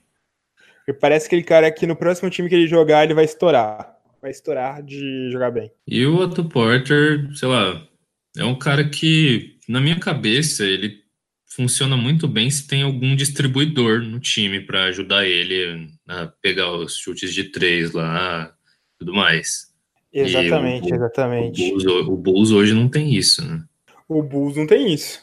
[0.88, 3.95] E parece aquele cara que no próximo time que ele jogar, ele vai estourar.
[4.21, 5.71] Vai estourar de jogar bem.
[5.88, 7.88] E o Otto Porter, sei lá,
[8.35, 11.03] é um cara que na minha cabeça, ele
[11.45, 16.97] funciona muito bem se tem algum distribuidor no time para ajudar ele a pegar os
[16.97, 18.51] chutes de três lá,
[18.97, 19.69] tudo mais.
[20.12, 21.62] Exatamente, o, exatamente.
[21.62, 23.63] O Bulls, o Bulls, hoje não tem isso, né?
[24.08, 25.21] O Bulls não tem isso.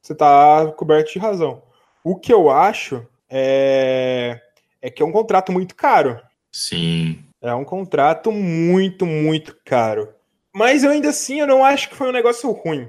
[0.00, 1.62] Você tá coberto de razão.
[2.02, 4.40] O que eu acho é,
[4.80, 6.20] é que é um contrato muito caro.
[6.50, 7.20] Sim.
[7.40, 10.08] É um contrato muito, muito caro.
[10.52, 12.88] Mas eu ainda assim eu não acho que foi um negócio ruim.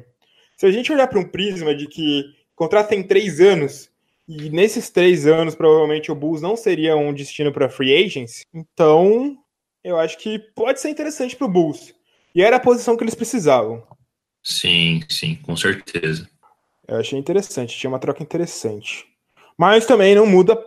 [0.64, 2.22] Se a gente olhar para um prisma de que
[2.54, 3.90] o contrato tem três anos,
[4.26, 9.38] e nesses três anos provavelmente o Bulls não seria um destino para free agents, então
[9.84, 11.94] eu acho que pode ser interessante para o Bulls.
[12.34, 13.84] E era a posição que eles precisavam.
[14.42, 16.30] Sim, sim, com certeza.
[16.88, 19.06] Eu achei interessante, tinha uma troca interessante.
[19.58, 20.58] Mas também não muda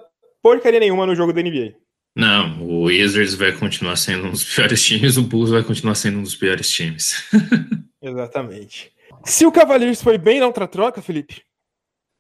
[0.43, 1.73] porcaria nenhuma no jogo da NBA.
[2.15, 6.19] Não, o Wizards vai continuar sendo um dos piores times, o Bulls vai continuar sendo
[6.19, 7.25] um dos piores times.
[8.03, 8.95] Exatamente.
[9.27, 11.43] Se o Cavaliers foi bem na outra troca, Felipe,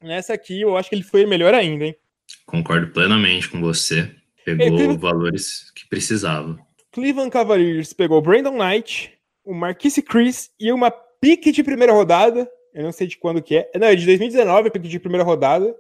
[0.02, 1.96] nessa aqui eu acho que ele foi melhor ainda, hein?
[2.44, 4.12] Concordo plenamente com você.
[4.44, 4.98] Pegou Cleveland...
[4.98, 6.58] valores que precisava.
[6.90, 12.50] Cleveland Cavaliers pegou Brandon Knight, o Marquise Chris e uma pique de primeira rodada.
[12.74, 13.70] Eu não sei de quando que é.
[13.78, 15.76] Não, é de 2019, a pique de primeira rodada.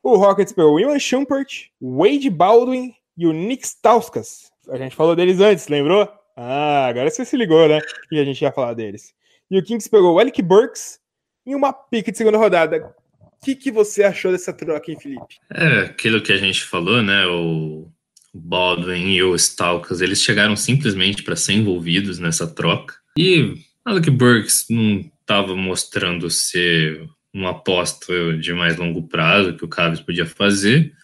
[0.00, 4.52] O Rockets pegou o Iman Shumpert, Wade Baldwin e o Nick Stauskas.
[4.68, 6.08] A gente falou deles antes, lembrou?
[6.36, 7.80] Ah, agora você se ligou, né?
[8.12, 9.12] E a gente ia falar deles.
[9.52, 10.98] E o Kings pegou o Alec Burks
[11.44, 12.94] em uma pique de segunda rodada.
[13.20, 15.36] O que, que você achou dessa troca, hein, Felipe?
[15.52, 17.26] É, aquilo que a gente falou, né?
[17.26, 17.86] O
[18.32, 22.94] Baldwin e o Stalkers, eles chegaram simplesmente para ser envolvidos nessa troca.
[23.18, 29.68] E Alec Burks não estava mostrando ser uma aposta de mais longo prazo que o
[29.68, 30.94] Cavs podia fazer.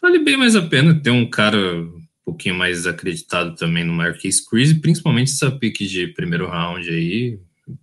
[0.00, 4.40] Vale bem mais a pena ter um cara um pouquinho mais acreditado também no Marquis
[4.40, 7.40] Chris, principalmente essa pique de primeiro round aí,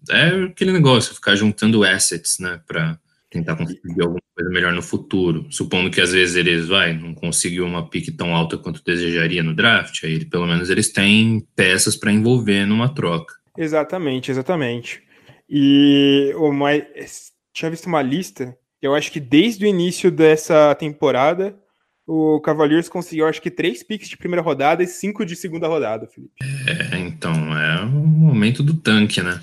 [0.09, 2.97] é aquele negócio, ficar juntando assets, né, para
[3.29, 5.47] tentar conseguir alguma coisa melhor no futuro.
[5.49, 9.55] Supondo que às vezes eles, vai, não conseguiu uma pique tão alta quanto desejaria no
[9.55, 13.33] draft, aí pelo menos eles têm peças para envolver numa troca.
[13.57, 15.01] Exatamente, exatamente.
[15.49, 21.55] E o mais tinha visto uma lista, eu acho que desde o início dessa temporada
[22.05, 26.05] o Cavaliers conseguiu, acho que, três picks de primeira rodada e cinco de segunda rodada,
[26.07, 26.33] Felipe.
[26.67, 29.39] É, então, é o momento do tanque, né?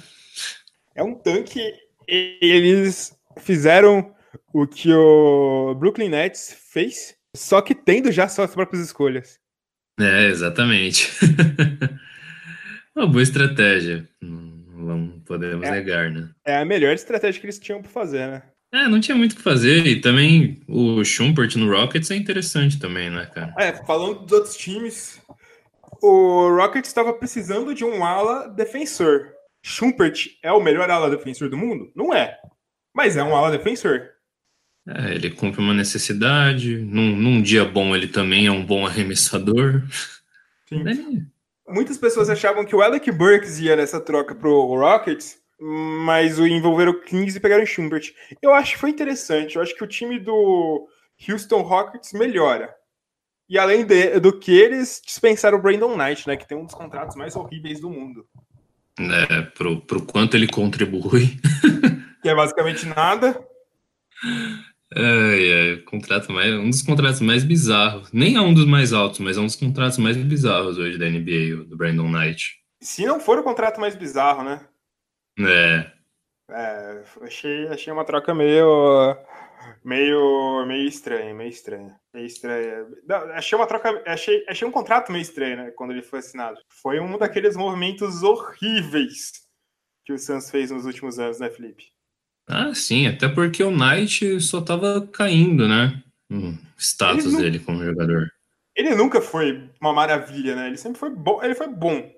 [1.01, 1.63] É um tanque.
[2.07, 4.15] Eles fizeram
[4.53, 9.39] o que o Brooklyn Nets fez, só que tendo já suas próprias escolhas.
[9.99, 11.11] É, exatamente.
[12.95, 14.07] Uma boa estratégia.
[14.21, 16.29] Não podemos é, negar, né?
[16.45, 18.43] É a melhor estratégia que eles tinham para fazer, né?
[18.71, 19.87] É, não tinha muito o que fazer.
[19.87, 23.55] E também o Schumpert no Rockets é interessante também, né, cara?
[23.59, 25.19] É, falando dos outros times,
[26.03, 29.40] o Rockets estava precisando de um ala defensor.
[29.63, 31.91] Schumpert é o melhor ala defensor do mundo?
[31.95, 32.39] Não é.
[32.95, 34.11] Mas é um ala defensor.
[34.89, 36.79] É, ele cumpre uma necessidade.
[36.79, 39.83] Num, num dia bom, ele também é um bom arremessador.
[40.69, 41.27] Sim.
[41.69, 46.93] Muitas pessoas achavam que o Alec Burks ia nessa troca pro Rockets, mas o envolveram
[46.93, 48.13] o Kings e pegaram o Schumbert.
[48.41, 49.57] Eu acho que foi interessante.
[49.57, 50.89] Eu acho que o time do
[51.29, 52.75] Houston Rockets melhora.
[53.49, 56.37] E além de, do que eles dispensaram o Brandon Knight, né?
[56.37, 58.27] Que tem um dos contratos mais horríveis do mundo.
[59.11, 61.39] É, pro, pro quanto ele contribui.
[62.23, 63.41] que é basicamente nada.
[64.95, 68.11] É, é, contrato mais, um dos contratos mais bizarros.
[68.13, 71.09] Nem é um dos mais altos, mas é um dos contratos mais bizarros hoje da
[71.09, 72.59] NBA, do Brandon Knight.
[72.83, 74.61] Se não for o contrato mais bizarro, né?
[75.39, 75.91] É.
[76.51, 79.17] É, achei, achei uma troca meio.
[79.83, 81.99] Meio, meio estranha, meio estranha.
[82.13, 82.87] Meio estranha.
[83.35, 84.03] Achei uma troca.
[84.07, 85.71] Achei, achei um contrato meio estranho, né?
[85.71, 86.59] Quando ele foi assinado.
[86.69, 89.33] Foi um daqueles movimentos horríveis
[90.05, 91.85] que o Suns fez nos últimos anos, né, Felipe?
[92.47, 96.03] Ah, sim, até porque o Knight só tava caindo, né?
[96.31, 98.31] O status nunca, dele como jogador.
[98.77, 100.67] Ele nunca foi uma maravilha, né?
[100.67, 101.43] Ele sempre foi bom.
[101.43, 102.13] Ele foi bom.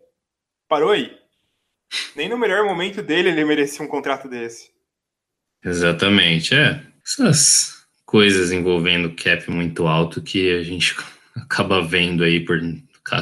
[0.69, 1.17] Parou aí.
[2.17, 4.71] Nem no melhor momento dele ele merecia um contrato desse.
[5.65, 6.92] Exatamente, é.
[7.05, 10.95] Essas coisas envolvendo cap muito alto que a gente
[11.37, 12.61] acaba vendo aí por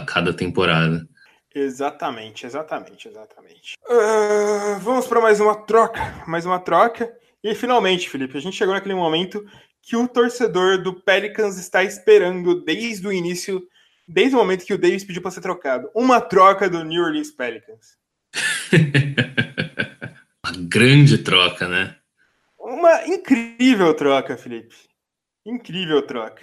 [0.07, 1.09] cada temporada.
[1.55, 3.75] Exatamente, exatamente, exatamente.
[3.88, 7.12] Uh, vamos para mais uma troca, mais uma troca.
[7.43, 9.45] E finalmente, Felipe, a gente chegou naquele momento
[9.83, 13.62] que o torcedor do Pelicans está esperando desde o início,
[14.07, 15.90] desde o momento que o Davis pediu para ser trocado.
[15.95, 17.99] Uma troca do New Orleans Pelicans.
[20.45, 21.97] uma grande troca, né?
[22.71, 24.77] Uma incrível troca, Felipe.
[25.45, 26.41] Incrível troca.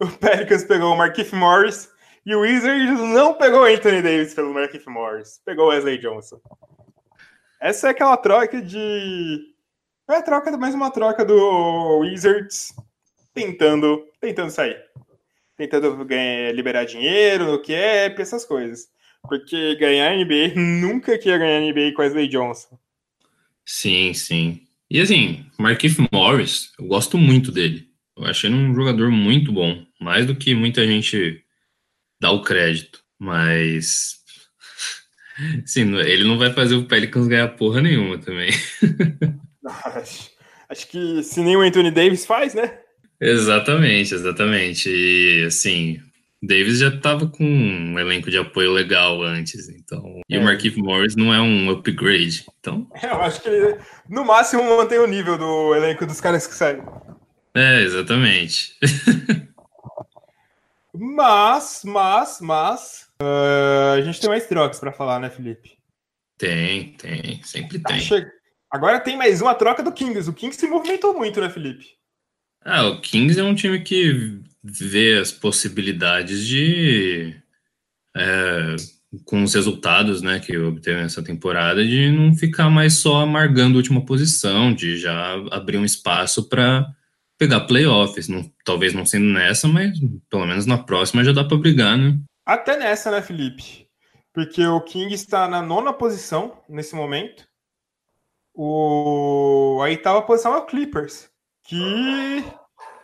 [0.00, 1.88] O Pelicans pegou o Marquise Morris
[2.26, 6.40] e o Wizards não pegou Anthony Davis pelo Marquinhos Morris, pegou Wesley Johnson.
[7.60, 9.54] Essa é aquela troca de.
[10.10, 12.74] É a troca, mais uma troca do Wizards
[13.32, 14.82] tentando, tentando sair.
[15.56, 18.88] Tentando ganhar, liberar dinheiro no cap, essas coisas.
[19.22, 22.76] Porque ganhar NBA nunca quer ganhar NBA com Wesley Johnson.
[23.64, 24.66] Sim, sim.
[24.94, 27.88] E assim, Marquinhos Morris, eu gosto muito dele.
[28.16, 29.84] Eu achei ele um jogador muito bom.
[30.00, 31.42] Mais do que muita gente
[32.20, 34.18] dá o crédito, mas
[35.66, 38.50] sim, ele não vai fazer o Pelicans ganhar porra nenhuma também.
[39.66, 40.30] acho,
[40.68, 42.78] acho que se nem o Anthony Davis faz, né?
[43.20, 44.88] Exatamente, exatamente.
[44.88, 46.00] E assim,
[46.46, 50.20] Davis já estava com um elenco de apoio legal antes, então.
[50.28, 50.38] E é.
[50.38, 52.88] o Marquinhos Morris não é um upgrade, então.
[52.94, 53.78] É, eu acho que ele,
[54.08, 56.82] no máximo, mantém o nível do elenco dos caras que saem.
[57.54, 58.76] É, exatamente.
[60.96, 63.08] Mas, mas, mas.
[63.20, 65.76] Uh, a gente tem mais trocas para falar, né, Felipe?
[66.38, 67.42] Tem, tem.
[67.42, 68.00] Sempre tem.
[68.70, 70.30] Agora tem mais uma troca do Kings.
[70.30, 71.96] O Kings se movimentou muito, né, Felipe?
[72.64, 77.36] Ah, o Kings é um time que vê as possibilidades de.
[78.16, 78.76] É,
[79.24, 83.76] com os resultados né, que obteve nessa temporada, de não ficar mais só amargando a
[83.76, 86.86] última posição, de já abrir um espaço para
[87.38, 88.26] pegar playoffs.
[88.28, 89.98] Não, talvez não sendo nessa, mas
[90.30, 92.18] pelo menos na próxima já dá para brigar, né?
[92.44, 93.86] Até nessa, né, Felipe?
[94.32, 97.46] Porque o King está na nona posição nesse momento.
[98.52, 99.78] O...
[99.80, 101.28] A oitava posição é o Clippers,
[101.64, 102.44] que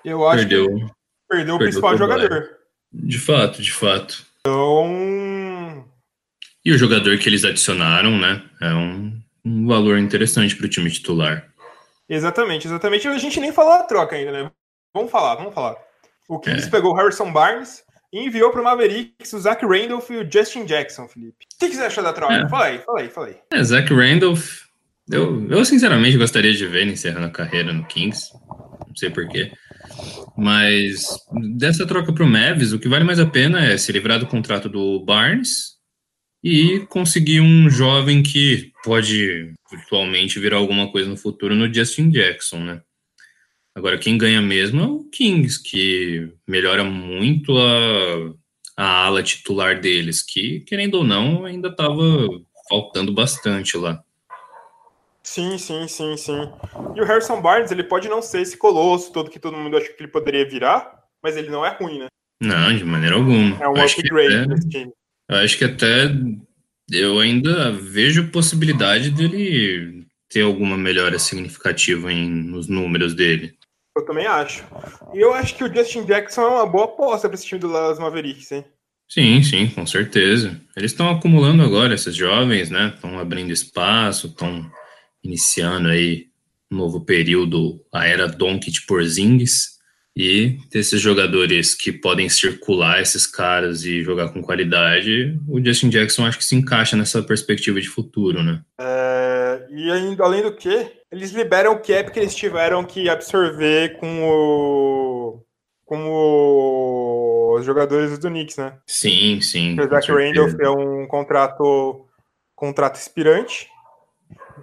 [0.04, 0.99] eu acho perdeu, que
[1.30, 2.50] perdeu, perdeu o principal jogador.
[2.92, 4.26] De fato, de fato.
[4.40, 5.84] Então.
[6.64, 8.42] E o jogador que eles adicionaram, né?
[8.60, 11.48] É um, um valor interessante para o time titular.
[12.08, 13.06] Exatamente, exatamente.
[13.06, 14.50] A gente nem falou a troca ainda, né?
[14.92, 15.76] Vamos falar, vamos falar.
[16.28, 16.70] O Kings é.
[16.70, 20.64] pegou o Harrison Barnes e enviou para o Mavericks o Zach Randolph e o Justin
[20.64, 21.46] Jackson, Felipe.
[21.54, 22.34] O que, que você achou da troca?
[22.34, 22.48] É.
[22.48, 23.36] Fala aí, fala aí, fala aí.
[23.52, 24.62] É, Zach Randolph,
[25.10, 28.32] eu, eu sinceramente gostaria de ver ele encerrando a carreira no Kings.
[29.00, 29.50] Sei porquê.
[30.36, 31.06] Mas
[31.56, 34.26] dessa troca para o Mavis, o que vale mais a pena é se livrar do
[34.26, 35.78] contrato do Barnes
[36.44, 42.58] e conseguir um jovem que pode virtualmente virar alguma coisa no futuro no Justin Jackson,
[42.58, 42.82] né?
[43.74, 48.34] Agora, quem ganha mesmo é o Kings, que melhora muito a,
[48.76, 52.28] a ala titular deles, que, querendo ou não, ainda estava
[52.68, 54.04] faltando bastante lá.
[55.22, 56.50] Sim, sim, sim, sim.
[56.96, 59.92] E o Harrison Barnes, ele pode não ser esse colosso todo que todo mundo acha
[59.92, 62.06] que ele poderia virar, mas ele não é ruim, né?
[62.42, 63.62] Não, de maneira alguma.
[63.62, 64.92] É um upgrade nesse time.
[65.28, 66.10] Eu acho que até
[66.90, 73.54] eu ainda vejo possibilidade dele ter alguma melhora significativa em, nos números dele.
[73.96, 74.64] Eu também acho.
[75.12, 77.68] E eu acho que o Justin Jackson é uma boa aposta para esse time do
[77.68, 78.64] Las Mavericks, hein?
[79.08, 80.60] Sim, sim, com certeza.
[80.76, 82.92] Eles estão acumulando agora esses jovens, né?
[82.94, 84.70] Estão abrindo espaço, estão
[85.22, 86.26] iniciando aí
[86.70, 89.80] um novo período, a era Donkey de Porzingis.
[90.16, 96.26] E desses jogadores que podem circular esses caras e jogar com qualidade, o Justin Jackson
[96.26, 98.60] acho que se encaixa nessa perspectiva de futuro, né?
[98.78, 103.98] É, e ainda, além do que, eles liberam o cap que eles tiveram que absorver
[103.98, 105.42] com o.
[105.86, 108.74] com o, os jogadores do Knicks, né?
[108.86, 109.78] Sim, sim.
[109.78, 112.06] O Zach Randolph é um contrato,
[112.54, 113.68] contrato expirante.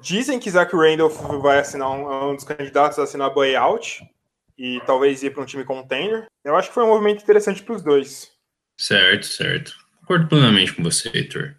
[0.01, 4.03] Dizem que Zach Randolph vai assinar um, é um dos candidatos a assinar buyout
[4.57, 6.25] e talvez ir para um time contender.
[6.43, 8.31] Eu acho que foi um movimento interessante para os dois.
[8.77, 9.73] Certo, certo.
[10.01, 11.55] Concordo plenamente com você, Heitor.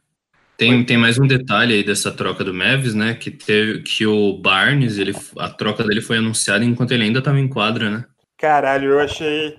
[0.57, 3.15] Tem, tem mais um detalhe aí dessa troca do Mavis, né?
[3.15, 7.39] Que teve que o Barnes, ele, a troca dele foi anunciada enquanto ele ainda estava
[7.39, 8.05] em quadra, né?
[8.37, 9.57] Caralho, eu achei.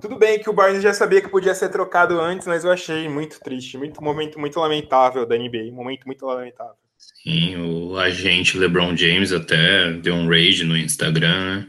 [0.00, 3.08] Tudo bem que o Barnes já sabia que podia ser trocado antes, mas eu achei
[3.08, 6.76] muito triste, muito momento muito lamentável da NBA, um momento muito lamentável.
[7.22, 11.68] Sim, o agente LeBron James até deu um rage no Instagram, né?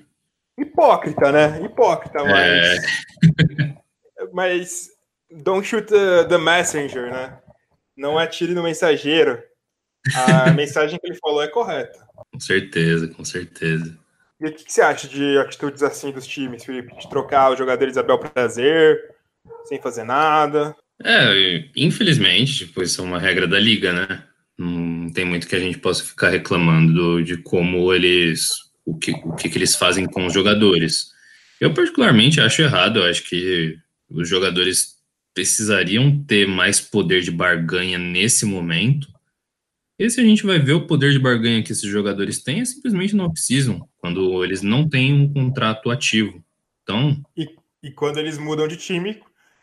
[0.57, 1.61] Hipócrita, né?
[1.63, 2.37] Hipócrita, mas.
[2.37, 2.77] É...
[4.33, 4.89] mas.
[5.31, 7.37] Don't shoot the, the, messenger, né?
[7.95, 9.41] Não atire no mensageiro.
[10.15, 11.99] A mensagem que ele falou é correta.
[12.31, 13.97] Com certeza, com certeza.
[14.41, 16.95] E o que, que você acha de atitudes assim dos times, Felipe?
[16.97, 19.15] De trocar os jogadores a bel prazer,
[19.65, 20.75] sem fazer nada?
[21.03, 24.23] É, infelizmente, tipo, isso é uma regra da liga, né?
[24.59, 28.49] Não tem muito que a gente possa ficar reclamando de como eles
[28.85, 31.11] o que, o que, que eles fazem com os jogadores.
[31.61, 32.99] Eu, particularmente, acho errado.
[32.99, 33.77] Eu acho que
[34.09, 34.97] os jogadores
[35.33, 39.07] precisariam ter mais poder de barganha nesse momento.
[39.97, 42.65] E se a gente vai ver o poder de barganha que esses jogadores têm, é
[42.65, 46.43] simplesmente não precisam, quando eles não têm um contrato ativo.
[46.83, 47.21] Então.
[47.37, 47.47] E,
[47.83, 49.21] e quando eles mudam de time,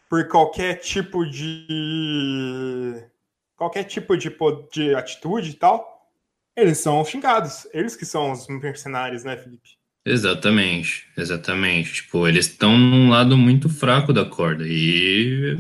[0.09, 3.03] por qualquer tipo de.
[3.57, 4.31] Qualquer tipo de,
[4.73, 6.13] de atitude e tal,
[6.57, 7.67] eles são xingados.
[7.73, 9.77] Eles que são os mercenários, né, Felipe?
[10.05, 11.95] Exatamente, exatamente.
[11.95, 15.57] Tipo, eles estão num lado muito fraco da corda e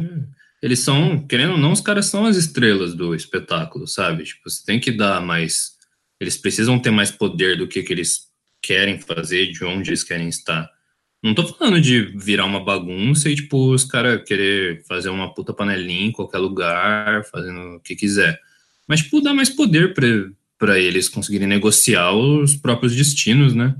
[0.63, 4.25] eles são, querendo ou não, os caras são as estrelas do espetáculo, sabe?
[4.25, 5.73] Tipo, você tem que dar mais.
[6.21, 8.29] Eles precisam ter mais poder do que, que eles
[8.63, 10.71] querem fazer, de onde eles querem estar.
[11.23, 15.53] Não tô falando de virar uma bagunça e, tipo, os caras querer fazer uma puta
[15.53, 18.39] panelinha em qualquer lugar, fazendo o que quiser.
[18.87, 20.07] Mas, tipo, dar mais poder pra,
[20.59, 23.75] para eles conseguirem negociar os próprios destinos, né?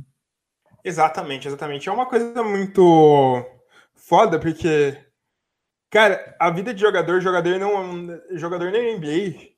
[0.85, 1.89] Exatamente, exatamente.
[1.89, 3.45] É uma coisa muito
[3.95, 4.97] foda, porque,
[5.91, 9.57] cara, a vida de jogador, jogador não jogador nem NBA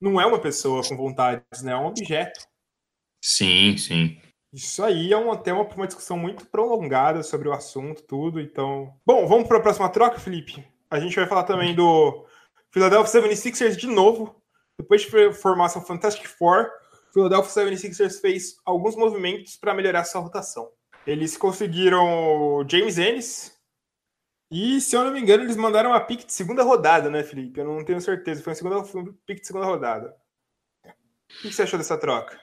[0.00, 1.72] não é uma pessoa com vontades, né?
[1.72, 2.46] É um objeto.
[3.20, 4.20] Sim, sim.
[4.52, 8.40] Isso aí é um tema para uma discussão muito prolongada sobre o assunto, tudo.
[8.40, 10.66] Então, bom, vamos para a próxima troca, Felipe.
[10.90, 12.26] A gente vai falar também do
[12.70, 14.40] Philadelphia 76ers de novo,
[14.78, 16.70] depois de formar Fantastic Four,
[17.10, 20.70] o Philadelphia 76ers fez alguns movimentos para melhorar sua rotação.
[21.06, 23.58] Eles conseguiram James Ennis
[24.50, 27.60] e, se eu não me engano, eles mandaram uma pick de segunda rodada, né, Felipe?
[27.60, 28.42] Eu não tenho certeza.
[28.42, 30.14] Foi uma segunda, foi pick de segunda rodada.
[30.84, 32.40] O que você achou dessa troca?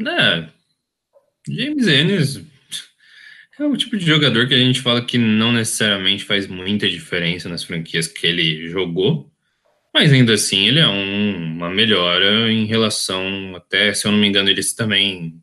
[0.00, 0.52] É,
[1.48, 2.40] James Ennis
[3.58, 7.48] é o tipo de jogador que a gente fala que não necessariamente faz muita diferença
[7.48, 9.30] nas franquias que ele jogou,
[9.92, 14.28] mas ainda assim, ele é um, uma melhora em relação, até se eu não me
[14.28, 15.42] engano, eles também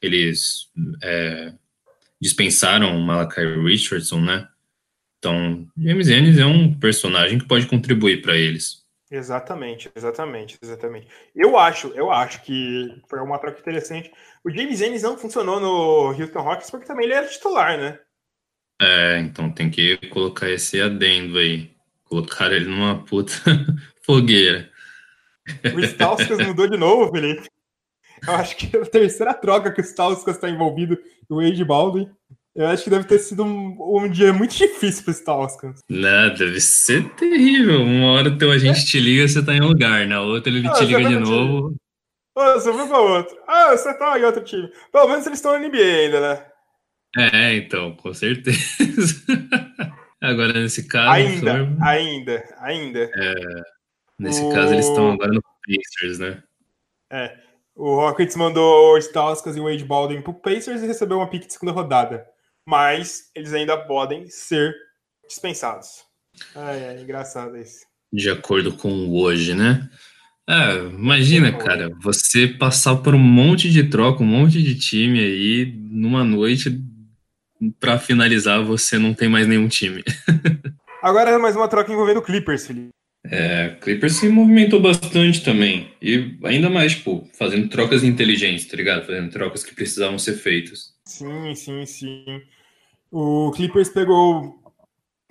[0.00, 0.68] eles
[1.02, 1.52] é,
[2.20, 4.48] dispensaram Malachi Richardson, né?
[5.18, 8.79] Então, James Ennis é um personagem que pode contribuir para eles.
[9.10, 11.08] Exatamente, exatamente, exatamente.
[11.34, 14.12] Eu acho, eu acho que foi uma troca interessante.
[14.44, 17.98] O James Ennis não funcionou no Houston Rockets porque também ele era titular, né?
[18.80, 21.74] É, então tem que colocar esse adendo aí.
[22.04, 23.32] Colocaram ele numa puta
[24.02, 24.70] fogueira.
[25.74, 27.48] O Stauskas mudou de novo, Felipe.
[28.26, 30.96] Eu acho que é a terceira troca que o Stauskas está envolvido,
[31.28, 32.10] o Wade Baldwin.
[32.54, 35.80] Eu acho que deve ter sido um, um dia muito difícil para o Stauskas.
[35.88, 37.82] Não, deve ser terrível.
[37.82, 38.84] Uma hora teu agente é.
[38.84, 40.06] te liga, você tá em um lugar.
[40.06, 41.76] Na outra ele ah, te liga de novo.
[42.36, 43.36] Ah, você foi para outro.
[43.46, 44.68] Ah, você tá em outro time.
[44.92, 46.46] Pelo menos eles estão na NBA ainda, né?
[47.16, 48.58] É, então, com certeza.
[50.20, 51.10] Agora, nesse caso.
[51.10, 53.10] Ainda, ainda, ainda.
[53.14, 53.34] É,
[54.18, 54.52] nesse o...
[54.52, 56.42] caso, eles estão agora no Pacers, né?
[57.10, 57.38] É.
[57.74, 61.46] O Rockets mandou o Stauskas e o Wade Baldwin pro Pacers e recebeu uma pick
[61.46, 62.28] de segunda rodada.
[62.66, 64.74] Mas eles ainda podem ser
[65.28, 66.04] dispensados.
[66.54, 67.80] Ai, é engraçado isso.
[68.12, 69.88] De acordo com o hoje, né?
[70.48, 75.78] É, imagina, cara, você passar por um monte de troca, um monte de time aí
[75.78, 76.76] numa noite
[77.78, 80.02] para finalizar, você não tem mais nenhum time.
[81.02, 82.90] Agora é mais uma troca envolvendo o Clippers, Felipe.
[83.24, 85.92] É, Clippers se movimentou bastante também.
[86.00, 89.06] E ainda mais, tipo, fazendo trocas inteligentes, tá ligado?
[89.06, 90.94] Fazendo trocas que precisavam ser feitas.
[91.10, 92.42] Sim, sim, sim.
[93.10, 94.62] O Clippers pegou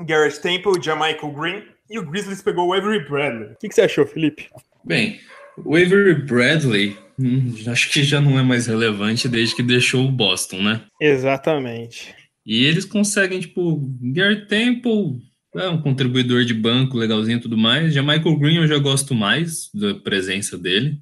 [0.06, 3.54] Garrett Temple, Jamichael Green e o Grizzlies pegou o Avery Bradley.
[3.54, 4.50] O que, que você achou, Felipe?
[4.84, 5.22] Bem,
[5.58, 10.12] o Avery Bradley, hum, acho que já não é mais relevante desde que deixou o
[10.12, 10.82] Boston, né?
[11.00, 12.14] Exatamente.
[12.46, 15.22] E eles conseguem, tipo, Garrett Temple,
[15.56, 17.94] é um contribuidor de banco legalzinho e tudo mais.
[17.94, 21.00] Já Michael Green eu já gosto mais da presença dele.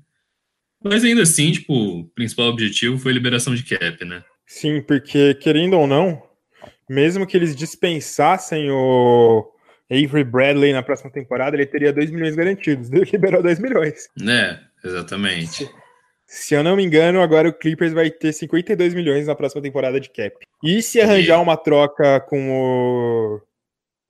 [0.84, 4.24] Mas ainda assim, tipo, o principal objetivo foi a liberação de cap, né?
[4.48, 6.24] Sim, porque querendo ou não,
[6.90, 9.46] mesmo que eles dispensassem o
[9.92, 12.90] Avery Bradley na próxima temporada, ele teria 2 milhões garantidos.
[12.92, 14.08] Ele liberou 2 milhões.
[14.28, 15.66] É, exatamente.
[15.66, 15.70] Se,
[16.26, 20.00] se, eu não me engano, agora o Clippers vai ter 52 milhões na próxima temporada
[20.00, 20.36] de cap.
[20.64, 21.42] E se arranjar e...
[21.42, 23.42] uma troca com o,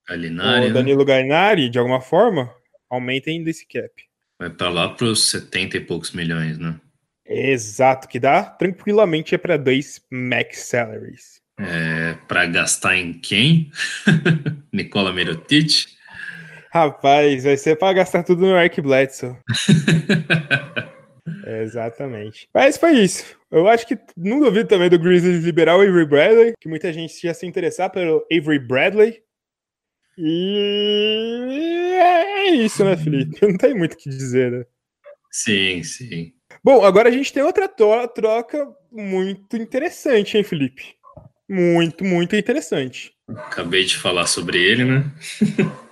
[0.07, 0.73] Galinari, o né?
[0.73, 1.05] Danilo né?
[1.05, 2.53] Galinari, de alguma forma,
[2.89, 3.91] aumenta ainda esse cap.
[4.39, 6.79] Vai para lá para os 70 e poucos milhões, né?
[7.28, 11.41] Exato, que dá tranquilamente é para dois max salaries.
[11.59, 13.71] É, para gastar em quem?
[14.71, 15.88] Nicola Mirotic?
[16.71, 19.36] Rapaz, vai ser para gastar tudo no Eric Bledsoe.
[21.45, 22.47] é, exatamente.
[22.53, 23.25] Mas foi isso.
[23.49, 27.23] Eu acho que não duvido também do Grizzlies liberar o Avery Bradley, que muita gente
[27.23, 29.21] ia se interessar pelo Avery Bradley.
[30.17, 33.39] E é isso, né, Felipe?
[33.41, 34.65] Não tem muito o que dizer, né?
[35.32, 36.36] Sim, sim.
[36.63, 40.95] Bom, agora a gente tem outra troca muito interessante, hein, Felipe?
[41.47, 43.13] Muito, muito interessante.
[43.29, 45.11] Acabei de falar sobre ele, né?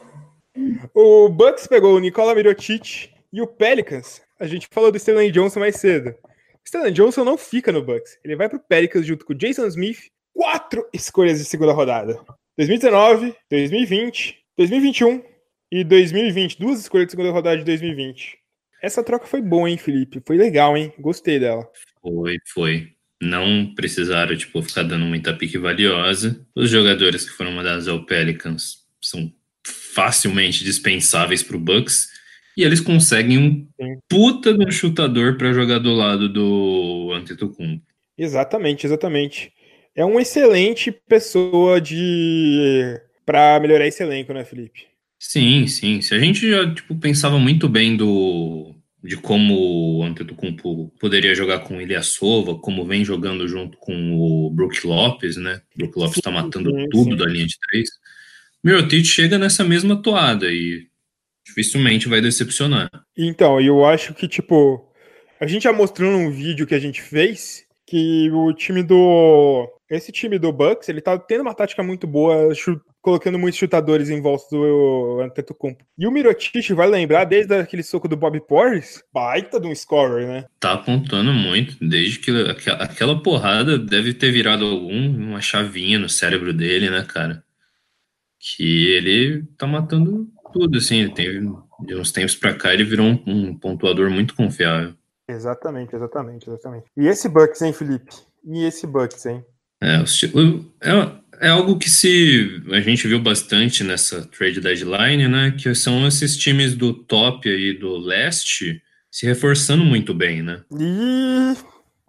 [0.93, 4.21] o Bucks pegou o Nicola Mirotic e o Pelicans.
[4.39, 6.09] A gente falou do Stanley Johnson mais cedo.
[6.09, 8.17] O Stanley Johnson não fica no Bucks.
[8.23, 10.09] Ele vai pro Pelicans junto com o Jason Smith.
[10.33, 12.19] Quatro escolhas de segunda rodada.
[12.57, 15.23] 2019, 2020, 2021
[15.71, 16.59] e 2020.
[16.59, 18.37] Duas escolhas de segunda rodada de 2020.
[18.85, 20.21] Essa troca foi boa, hein, Felipe?
[20.25, 20.93] Foi legal, hein?
[20.99, 21.67] Gostei dela.
[22.01, 22.89] Foi, foi.
[23.21, 26.45] Não precisaram, tipo, ficar dando muita pique valiosa.
[26.55, 29.31] Os jogadores que foram mandados ao Pelicans são
[29.65, 32.09] facilmente dispensáveis para o Bucks.
[32.57, 33.99] E eles conseguem um Sim.
[34.07, 37.83] puta de um chutador para jogar do lado do Antetokounmpo.
[38.17, 39.51] Exatamente, exatamente
[39.95, 44.87] é uma excelente pessoa de para melhorar esse elenco, né, Felipe?
[45.17, 46.01] Sim, sim.
[46.01, 48.74] Se a gente já tipo, pensava muito bem do
[49.05, 54.49] de como o Antetokounmpo poderia jogar com o Ilyasova, como vem jogando junto com o
[54.49, 55.61] Brook Lopes, né?
[55.75, 57.17] O Brook Lopes está matando sim, tudo sim.
[57.17, 57.89] da linha de três.
[58.63, 60.87] Mirotic chega nessa mesma toada e
[61.45, 62.89] dificilmente vai decepcionar.
[63.15, 64.91] Então, eu acho que, tipo,
[65.39, 70.11] a gente já mostrou num vídeo que a gente fez que o time do esse
[70.11, 72.55] time do Bucks, ele tá tendo uma tática muito boa,
[73.05, 75.85] colocando muitos chutadores em volta do Antetokounmpo.
[75.95, 80.27] E o Mirotic vai lembrar desde aquele soco do Bob Porres, baita de um scorer,
[80.27, 80.45] né?
[80.59, 82.31] Tá apontando muito, desde que
[82.79, 87.43] aquela porrada deve ter virado algum uma chavinha no cérebro dele, né, cara?
[88.39, 93.21] Que ele tá matando tudo, assim, tem de uns tempos pra cá ele virou um,
[93.27, 94.95] um pontuador muito confiável.
[95.29, 96.85] Exatamente, exatamente, exatamente.
[96.97, 98.15] E esse Bucks, hein, Felipe?
[98.43, 99.45] E esse Bucks, hein?
[99.79, 105.51] É, é, é algo que se a gente viu bastante nessa trade deadline, né?
[105.51, 108.81] Que são esses times do top aí do leste
[109.11, 110.61] se reforçando muito bem, né?
[110.77, 111.53] E,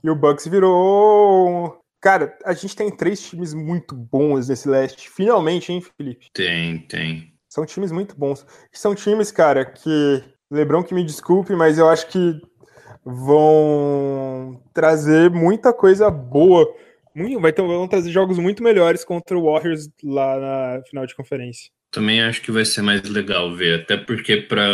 [0.03, 1.79] e o Bucks virou.
[2.01, 5.09] Cara, a gente tem três times muito bons nesse leste.
[5.09, 6.27] Finalmente, hein, Felipe?
[6.33, 7.33] Tem, tem.
[7.49, 8.45] São times muito bons.
[8.73, 10.25] São times, cara, que.
[10.51, 12.41] Lebron que me desculpe, mas eu acho que
[13.05, 16.67] vão trazer muita coisa boa.
[17.41, 21.71] Vai ter, vão trazer jogos muito melhores contra o Warriors lá na final de conferência.
[21.91, 24.69] Também acho que vai ser mais legal ver, até porque para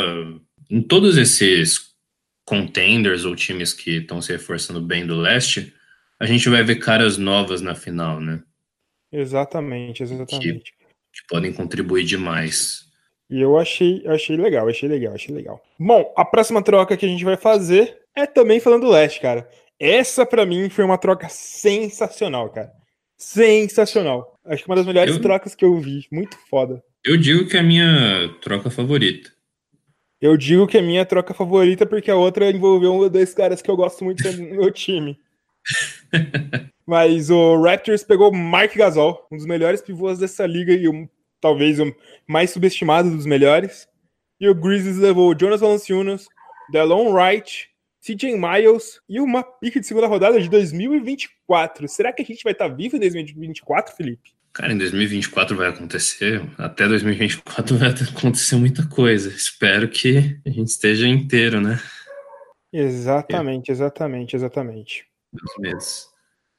[0.70, 1.92] em todos esses
[2.44, 5.72] contenders ou times que estão se reforçando bem do leste,
[6.18, 8.42] a gente vai ver caras novas na final, né?
[9.12, 10.72] Exatamente, exatamente.
[10.72, 12.86] Que, que podem contribuir demais.
[13.28, 15.62] E eu achei, achei legal, achei legal, achei legal.
[15.78, 19.48] Bom, a próxima troca que a gente vai fazer é também falando do leste, cara.
[19.82, 22.72] Essa para mim foi uma troca sensacional, cara.
[23.18, 24.38] Sensacional.
[24.44, 25.20] Acho que uma das melhores eu...
[25.20, 26.06] trocas que eu vi.
[26.12, 26.80] Muito foda.
[27.04, 29.32] Eu digo que é a minha troca favorita.
[30.20, 33.34] Eu digo que é a minha troca favorita porque a outra envolveu um dos dois
[33.34, 35.18] caras que eu gosto muito no meu time.
[36.86, 41.08] Mas o Raptors pegou Mark Gasol, um dos melhores pivôs dessa liga e um,
[41.40, 41.92] talvez o
[42.24, 43.88] mais subestimado dos melhores.
[44.38, 46.28] E o Grizzlies levou Jonas Valanciunas,
[46.70, 47.71] Delon Wright,
[48.04, 51.86] CJ Miles e uma pique de segunda rodada de 2024.
[51.86, 54.32] Será que a gente vai estar vivo em 2024, Felipe?
[54.52, 56.42] Cara, em 2024 vai acontecer.
[56.58, 59.30] Até 2024 vai acontecer muita coisa.
[59.30, 61.80] Espero que a gente esteja inteiro, né?
[62.72, 65.06] Exatamente, exatamente, exatamente.
[65.32, 66.06] Dois meses.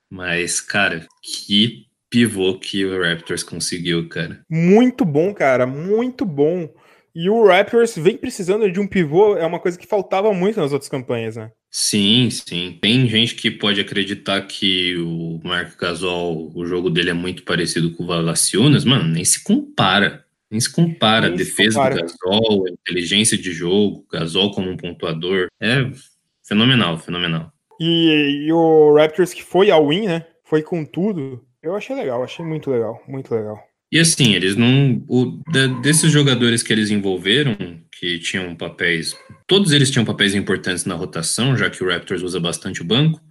[0.09, 4.45] Mas, cara, que pivô que o Raptors conseguiu, cara.
[4.49, 6.69] Muito bom, cara, muito bom.
[7.15, 10.71] E o Raptors vem precisando de um pivô, é uma coisa que faltava muito nas
[10.73, 11.51] outras campanhas, né?
[11.69, 12.77] Sim, sim.
[12.81, 17.91] Tem gente que pode acreditar que o Marco Gasol, o jogo dele é muito parecido
[17.91, 20.25] com o Valanciunas, mano, nem se compara.
[20.49, 21.95] Nem se compara nem a defesa compara.
[21.95, 25.47] do Gasol, a inteligência de jogo, Gasol como um pontuador.
[25.59, 25.89] É
[26.43, 27.51] fenomenal, fenomenal.
[27.79, 30.25] E, e o Raptors que foi ao win, né?
[30.43, 31.43] Foi com tudo.
[31.61, 33.57] Eu achei legal, achei muito legal, muito legal.
[33.93, 35.05] E assim, eles não.
[35.07, 35.39] O,
[35.83, 37.55] desses jogadores que eles envolveram,
[37.91, 39.15] que tinham papéis.
[39.45, 43.21] Todos eles tinham papéis importantes na rotação, já que o Raptors usa bastante o banco,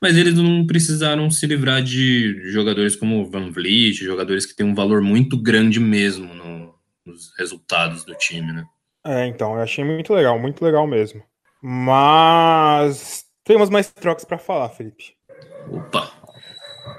[0.00, 4.74] mas eles não precisaram se livrar de jogadores como Van Vliet, jogadores que têm um
[4.74, 8.64] valor muito grande mesmo no, nos resultados do time, né?
[9.04, 11.22] É, então, eu achei muito legal, muito legal mesmo.
[11.62, 15.12] Mas temos mais trocas para falar, Felipe.
[15.70, 16.10] Opa!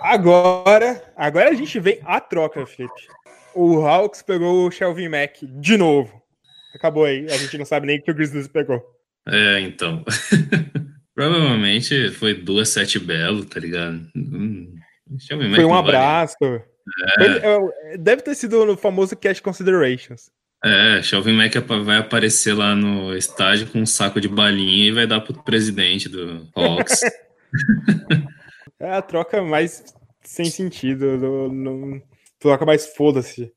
[0.02, 3.08] Agora, agora a gente vem a troca, Felipe.
[3.54, 6.22] O Hawks pegou o Shelvin Mack de novo.
[6.76, 7.26] Acabou aí.
[7.26, 8.82] A gente não sabe nem o que o Grizzlies pegou.
[9.28, 10.04] É, então.
[11.16, 14.00] Provavelmente foi duas sete belo, tá ligado?
[14.16, 14.76] Hum,
[15.56, 16.38] foi um abraço.
[16.44, 17.40] É.
[17.40, 20.30] Foi, deve ter sido no famoso Cash Considerations.
[20.64, 25.06] É, Shelvin Mack vai aparecer lá no estádio com um saco de balinha e vai
[25.06, 27.02] dar pro presidente do Hawks.
[28.80, 29.84] É a troca mais
[30.24, 32.02] sem sentido, no, no,
[32.40, 33.52] troca mais foda-se.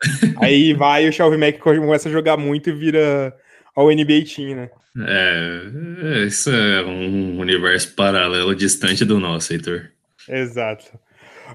[0.40, 3.36] Aí vai o Shelby Mack começa a jogar muito e vira
[3.74, 4.70] ao NBA Team, né?
[4.96, 9.90] É, isso é um universo paralelo distante do nosso, Heitor.
[10.28, 10.98] Exato.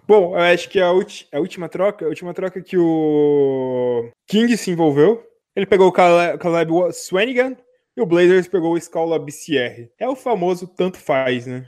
[0.07, 4.71] Bom, eu acho que a, a última troca, a última troca que o King se
[4.71, 5.23] envolveu,
[5.55, 7.55] ele pegou o Caleb, Caleb Swanigan
[7.95, 9.89] e o Blazers pegou o Scala BCR.
[9.97, 11.65] É o famoso tanto faz, né?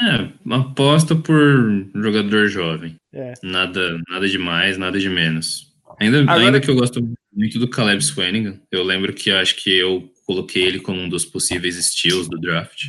[0.00, 2.96] É, aposta por jogador jovem.
[3.12, 3.34] É.
[3.42, 5.72] Nada, nada demais, nada de menos.
[6.00, 6.40] Ainda, Agora...
[6.40, 7.00] ainda que eu gosto
[7.32, 11.24] muito do Caleb Swanigan, eu lembro que acho que eu coloquei ele como um dos
[11.24, 12.84] possíveis estilos do draft.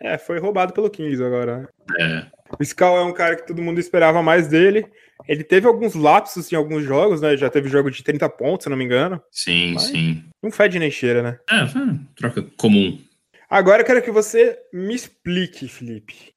[0.00, 1.60] É, foi roubado pelo Kings agora.
[1.60, 1.68] Né?
[2.00, 2.26] É.
[2.58, 4.86] O Scal é um cara que todo mundo esperava mais dele.
[5.26, 7.36] Ele teve alguns lapsos em alguns jogos, né?
[7.36, 9.20] Já teve jogo de 30 pontos, se não me engano.
[9.30, 10.24] Sim, Mas sim.
[10.42, 11.38] Não fede nem cheira, né?
[11.50, 13.00] É, uma troca comum.
[13.48, 16.35] Agora eu quero que você me explique, Felipe.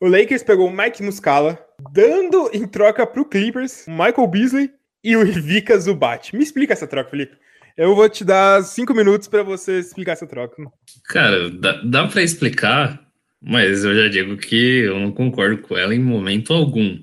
[0.00, 1.58] O Lakers pegou o Mike Muscala,
[1.92, 4.70] dando em troca Clippers o Michael Beasley
[5.02, 6.36] e o Ivica Zubat.
[6.36, 7.36] Me explica essa troca, Felipe.
[7.76, 10.56] Eu vou te dar cinco minutos para você explicar essa troca.
[11.04, 13.08] Cara, dá, dá para explicar,
[13.40, 17.00] mas eu já digo que eu não concordo com ela em momento algum.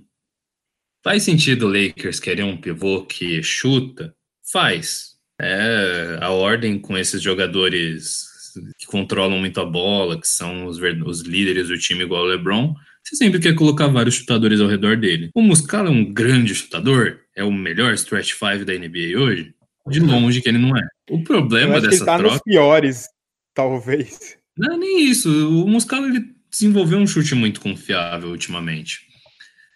[1.03, 4.13] Faz sentido o Lakers querer um pivô que chuta?
[4.51, 5.15] Faz.
[5.39, 8.34] É a ordem com esses jogadores
[8.77, 12.75] que controlam muito a bola, que são os, os líderes do time igual o LeBron,
[13.03, 15.29] você sempre quer colocar vários chutadores ao redor dele.
[15.35, 19.53] O Muscala é um grande chutador, é o melhor stretch five da NBA hoje?
[19.87, 20.81] De longe que ele não é.
[21.11, 22.33] O problema dessa ele tá troca...
[22.33, 23.07] nos piores,
[23.53, 24.37] talvez.
[24.57, 25.29] Não é nem isso.
[25.49, 29.01] O Muscala ele desenvolveu um chute muito confiável ultimamente.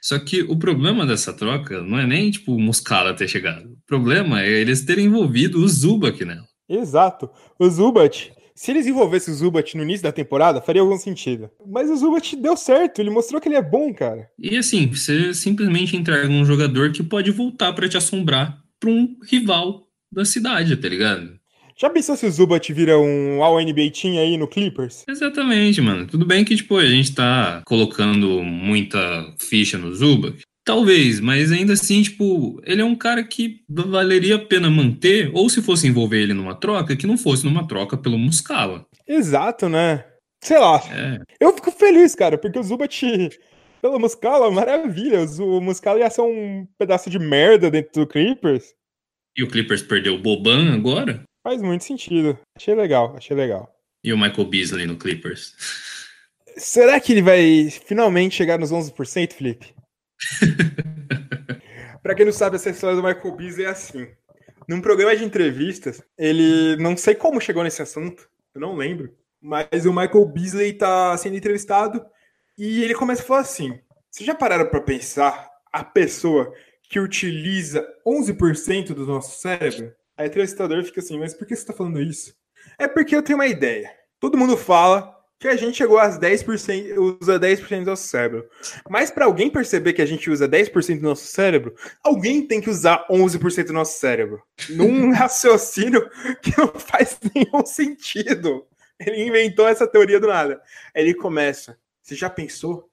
[0.01, 3.73] Só que o problema dessa troca não é nem tipo o Muscala ter chegado.
[3.73, 6.47] O problema é eles terem envolvido o Zubac nela.
[6.67, 7.29] Exato.
[7.59, 11.49] O Zubat, se eles envolvessem o Zubat no início da temporada, faria algum sentido.
[11.65, 14.29] Mas o Zubat deu certo, ele mostrou que ele é bom, cara.
[14.37, 19.15] E assim, você simplesmente entrega um jogador que pode voltar para te assombrar para um
[19.31, 21.39] rival da cidade, tá ligado?
[21.77, 25.05] Já pensou se o Zubat vira um All-NBA Team aí no Clippers?
[25.07, 26.05] Exatamente, mano.
[26.05, 28.97] Tudo bem que, tipo, a gente tá colocando muita
[29.39, 34.45] ficha no Zubat, Talvez, mas ainda assim, tipo, ele é um cara que valeria a
[34.45, 38.19] pena manter, ou se fosse envolver ele numa troca, que não fosse numa troca pelo
[38.19, 38.85] Muscala.
[39.07, 40.05] Exato, né?
[40.43, 40.79] Sei lá.
[40.91, 41.17] É.
[41.39, 43.01] Eu fico feliz, cara, porque o Zubat,
[43.81, 45.25] pelo Muscala, maravilha.
[45.39, 48.75] O Muscala ia ser um pedaço de merda dentro do Clippers.
[49.35, 51.23] E o Clippers perdeu o Boban agora?
[51.43, 52.37] Faz muito sentido.
[52.55, 53.73] Achei legal, achei legal.
[54.03, 55.55] E o Michael Beasley no Clippers?
[56.55, 59.78] Será que ele vai finalmente chegar nos 11%, Felipe?
[62.01, 64.07] Para quem não sabe, essa história do Michael Beasley é assim.
[64.67, 69.85] Num programa de entrevistas, ele não sei como chegou nesse assunto, eu não lembro, mas
[69.85, 72.05] o Michael Beasley tá sendo entrevistado
[72.57, 76.53] e ele começa a falar assim: "Vocês já pararam para pensar a pessoa
[76.83, 81.61] que utiliza 11% do nosso cérebro?" Aí o entrevistador fica assim: "Mas por que você
[81.61, 82.35] está falando isso?"
[82.77, 83.91] É porque eu tenho uma ideia.
[84.19, 88.45] Todo mundo fala que a gente chegou às 10%, usa 10% do nosso cérebro.
[88.89, 91.73] Mas para alguém perceber que a gente usa 10% do nosso cérebro,
[92.03, 94.43] alguém tem que usar 11% do nosso cérebro.
[94.69, 96.09] Num raciocínio
[96.41, 98.65] que não faz nenhum sentido.
[98.99, 100.61] Ele inventou essa teoria do nada.
[100.93, 101.77] Aí ele começa.
[102.03, 102.89] Você já pensou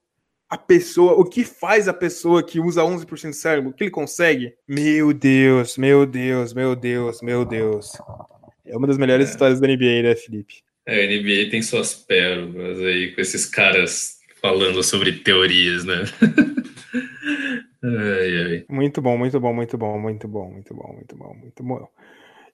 [0.48, 3.90] a pessoa, o que faz a pessoa que usa 11% do cérebro, o que ele
[3.90, 4.54] consegue?
[4.68, 7.90] Meu Deus, meu Deus, meu Deus, meu Deus.
[8.64, 9.30] É uma das melhores é.
[9.32, 10.65] histórias da NBA, né, Felipe?
[10.86, 16.04] É, a NBA tem suas pérolas aí, com esses caras falando sobre teorias, né?
[17.82, 18.64] ai, ai.
[18.68, 21.88] Muito bom, muito bom, muito bom, muito bom, muito bom, muito bom, muito bom.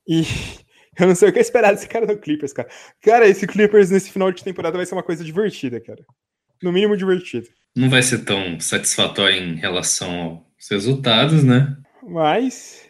[0.08, 0.22] E
[0.98, 2.70] eu não sei o que esperar desse cara no Clippers, cara.
[3.02, 6.02] Cara, esse Clippers nesse final de temporada vai ser uma coisa divertida, cara.
[6.62, 7.48] No mínimo divertido.
[7.76, 11.76] Não vai ser tão satisfatório em relação aos resultados, né?
[12.02, 12.88] Mas.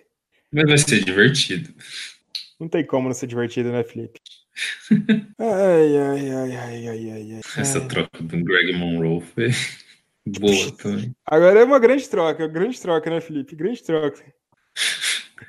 [0.53, 1.74] Mas vai ser divertido.
[2.61, 4.20] Não tem como não ser divertido, né, Felipe?
[5.39, 9.51] Ai, ai, ai, ai, ai, ai, Essa troca do Greg Monroe foi
[10.27, 11.15] boa também.
[11.27, 13.57] Agora é uma grande troca, grande troca, né, Felipe?
[13.57, 14.23] Grande troca.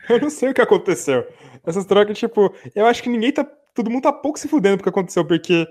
[0.10, 1.26] Eu não sei o que aconteceu.
[1.66, 3.44] Essas trocas, tipo, eu acho que ninguém tá.
[3.74, 5.68] Todo mundo tá pouco se fudendo porque aconteceu, porque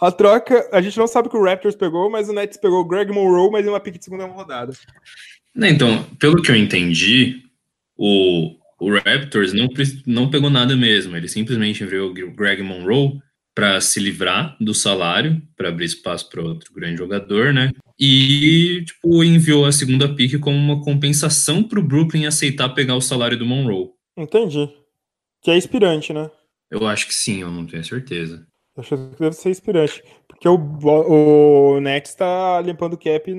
[0.00, 2.84] a troca, a gente não sabe que o Raptors pegou, mas o Nets pegou o
[2.84, 4.72] Greg Monroe, mas em uma pick de segunda rodada.
[5.56, 7.44] Então, pelo que eu entendi,
[7.96, 9.68] o, o Raptors não,
[10.06, 11.16] não pegou nada mesmo.
[11.16, 13.20] Ele simplesmente enviou o Greg Monroe
[13.54, 17.70] para se livrar do salário, para abrir espaço para outro grande jogador, né?
[17.98, 23.00] E tipo enviou a segunda pick como uma compensação para o Brooklyn aceitar pegar o
[23.00, 23.90] salário do Monroe.
[24.16, 24.68] Entendi.
[25.40, 26.28] Que é inspirante, né?
[26.70, 28.44] Eu acho que sim, eu não tenho certeza.
[28.76, 30.02] Acho que deve ser inspirante.
[30.26, 33.32] Porque o, o Nets está limpando o cap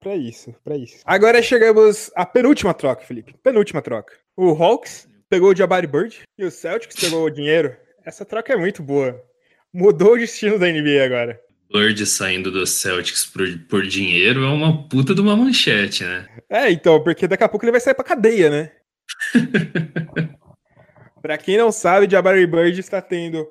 [0.00, 0.96] para isso, para isso.
[1.04, 3.34] Agora chegamos à penúltima troca, Felipe.
[3.42, 4.12] Penúltima troca.
[4.42, 7.76] O Hawks pegou o Jabari Bird e o Celtics pegou o dinheiro.
[8.02, 9.22] Essa troca é muito boa.
[9.70, 11.38] Mudou o destino da NBA agora.
[11.70, 16.26] Bird saindo do Celtics por, por dinheiro é uma puta de uma manchete, né?
[16.48, 18.72] É, então, porque daqui a pouco ele vai sair pra cadeia, né?
[21.20, 23.46] pra quem não sabe, Jabari Bird está tendo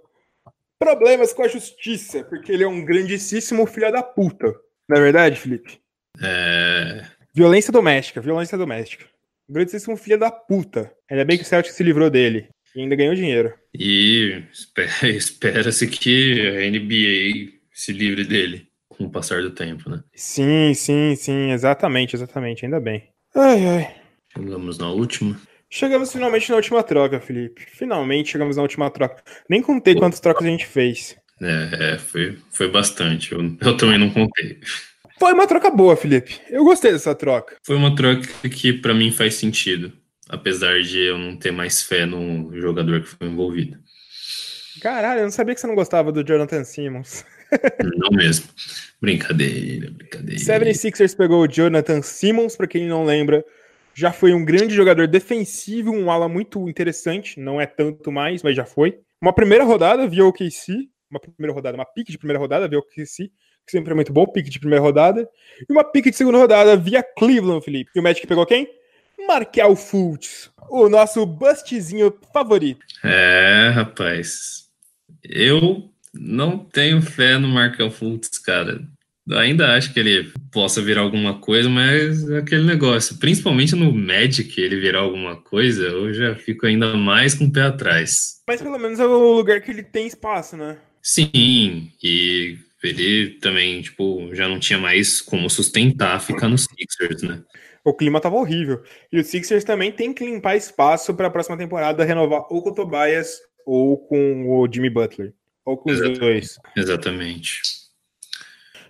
[0.79, 4.55] problemas com a justiça, porque ele é um grandíssimo filho da puta.
[4.89, 5.79] Não é verdade, Felipe?
[6.19, 7.05] É.
[7.31, 9.05] Violência doméstica, violência doméstica
[9.49, 10.91] grandíssimo filho da puta.
[11.09, 12.47] Ainda bem que o Celtic se livrou dele.
[12.75, 13.53] E ainda ganhou dinheiro.
[13.73, 14.43] E
[15.03, 20.03] espera-se que a NBA se livre dele com o passar do tempo, né?
[20.13, 23.09] Sim, sim, sim, exatamente, exatamente, ainda bem.
[23.33, 23.95] Ai, ai.
[24.33, 25.39] Chegamos na última.
[25.69, 27.65] Chegamos finalmente na última troca, Felipe.
[27.71, 29.23] Finalmente chegamos na última troca.
[29.47, 31.15] Nem contei quantas trocas a gente fez.
[31.41, 33.31] É, é foi, foi bastante.
[33.31, 34.59] Eu, eu também não contei.
[35.19, 36.39] Foi uma troca boa, Felipe.
[36.49, 37.57] Eu gostei dessa troca.
[37.63, 39.91] Foi uma troca que para mim faz sentido,
[40.29, 43.77] apesar de eu não ter mais fé no jogador que foi envolvido.
[44.81, 47.25] Caralho, eu não sabia que você não gostava do Jonathan Simmons.
[47.97, 48.47] Não mesmo.
[49.01, 50.39] Brincadeira, brincadeira.
[50.39, 53.43] 76ers pegou o Jonathan Simmons, para quem não lembra,
[53.95, 58.55] já foi um grande jogador defensivo, um ala muito interessante, não é tanto mais, mas
[58.55, 58.99] já foi.
[59.19, 63.31] Uma primeira rodada via OKC, uma primeira rodada, uma pique de primeira rodada via OKC,
[63.69, 65.29] que sempre é muito bom, pique de primeira rodada.
[65.61, 67.91] E uma pique de segunda rodada via Cleveland, Felipe.
[67.95, 68.67] E o Magic pegou quem?
[69.27, 72.83] Markel Fultz, o nosso bustzinho favorito.
[73.03, 74.67] É, rapaz.
[75.23, 78.81] Eu não tenho fé no Markel Fultz, cara.
[79.31, 84.59] Ainda acho que ele possa virar alguma coisa, mas é aquele negócio, principalmente no Magic,
[84.59, 88.41] ele virar alguma coisa, eu já fico ainda mais com o pé atrás.
[88.47, 90.77] Mas pelo menos é o lugar que ele tem espaço, né?
[90.99, 97.43] Sim, e ele também, tipo, já não tinha mais como sustentar ficar no Sixers, né?
[97.83, 98.81] O clima tava horrível.
[99.11, 102.69] E o Sixers também tem que limpar espaço para a próxima temporada renovar ou com
[102.69, 105.33] o Tobias ou com o Jimmy Butler.
[105.65, 106.55] Ou com os dois.
[106.75, 107.61] Exatamente.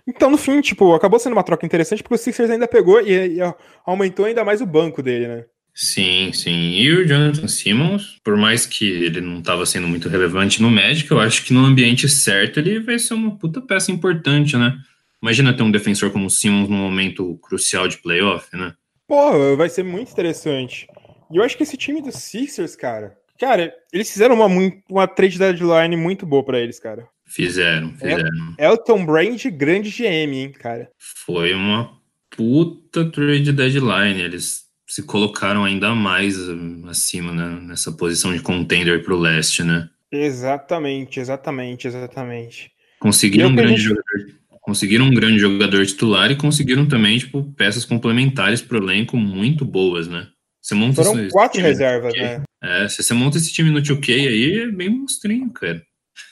[0.06, 3.36] Então, no fim, tipo, acabou sendo uma troca interessante porque o Sixers ainda pegou e,
[3.36, 3.40] e
[3.84, 5.44] aumentou ainda mais o banco dele, né?
[5.74, 6.72] Sim, sim.
[6.72, 11.10] E o Jonathan Simmons, por mais que ele não estava sendo muito relevante no Magic,
[11.10, 14.76] eu acho que no ambiente certo ele vai ser uma puta peça importante, né?
[15.22, 18.74] Imagina ter um defensor como o Simmons num momento crucial de playoff, né?
[19.06, 20.86] Pô, vai ser muito interessante.
[21.30, 24.46] E eu acho que esse time dos Sixers, cara, cara, eles fizeram uma,
[24.88, 27.06] uma trade deadline muito boa para eles, cara.
[27.26, 28.54] Fizeram, fizeram.
[28.58, 30.90] Elton Brand, grande GM, hein, cara.
[30.98, 31.96] Foi uma
[32.28, 34.20] puta trade deadline.
[34.20, 39.62] Eles se colocaram ainda mais hum, acima né, nessa posição de contender para o leste,
[39.62, 39.88] né?
[40.10, 42.72] Exatamente, exatamente, exatamente.
[42.98, 43.82] Conseguiram um grande gente...
[43.82, 49.16] jogador, conseguiram um grande jogador titular e conseguiram também tipo peças complementares para o elenco
[49.16, 50.26] muito boas, né?
[50.60, 52.42] Você monta Foram quatro reservas, né?
[52.60, 55.80] É, se você monta esse time no 2K aí, é bem monstrinho, cara.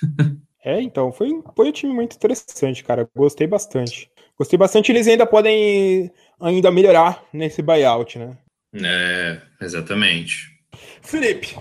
[0.64, 3.08] é, então, foi, foi um time muito interessante, cara.
[3.16, 4.10] Gostei bastante.
[4.36, 8.36] Gostei bastante, eles ainda podem ainda melhorar nesse buyout, né?
[8.74, 10.48] É, exatamente.
[11.02, 11.56] Felipe,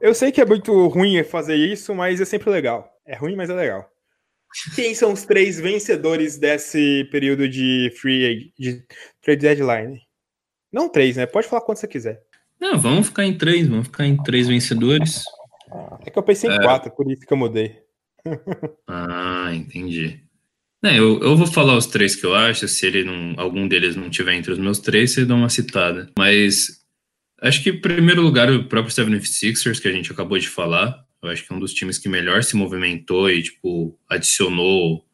[0.00, 2.90] eu sei que é muito ruim fazer isso, mas é sempre legal.
[3.06, 3.88] É ruim, mas é legal.
[4.74, 8.84] quem são os três vencedores desse período de free de
[9.22, 10.00] trade deadline?
[10.72, 11.26] Não três, né?
[11.26, 12.20] Pode falar quanto você quiser.
[12.60, 15.24] Não, vamos ficar em três, vamos ficar em três vencedores.
[16.04, 16.62] É que eu pensei em é...
[16.62, 17.80] quatro, por isso que eu mudei.
[18.88, 20.25] ah, entendi.
[20.84, 23.96] É, eu, eu vou falar os três que eu acho, se ele não, algum deles
[23.96, 26.10] não tiver entre os meus três, você dá uma citada.
[26.18, 26.84] Mas
[27.40, 31.30] acho que, em primeiro lugar, o próprio 76ers, que a gente acabou de falar, eu
[31.30, 35.04] acho que é um dos times que melhor se movimentou e, tipo, adicionou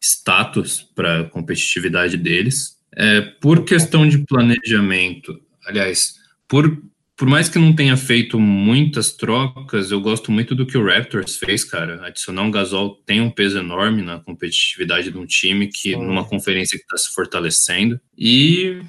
[0.00, 2.76] status para a competitividade deles.
[2.94, 6.16] É, por questão de planejamento, aliás,
[6.46, 6.82] por
[7.22, 11.36] por mais que não tenha feito muitas trocas, eu gosto muito do que o Raptors
[11.36, 12.04] fez, cara.
[12.04, 16.04] Adicionar um Gasol tem um peso enorme na competitividade de um time que Sim.
[16.04, 18.00] numa conferência que está se fortalecendo.
[18.18, 18.82] E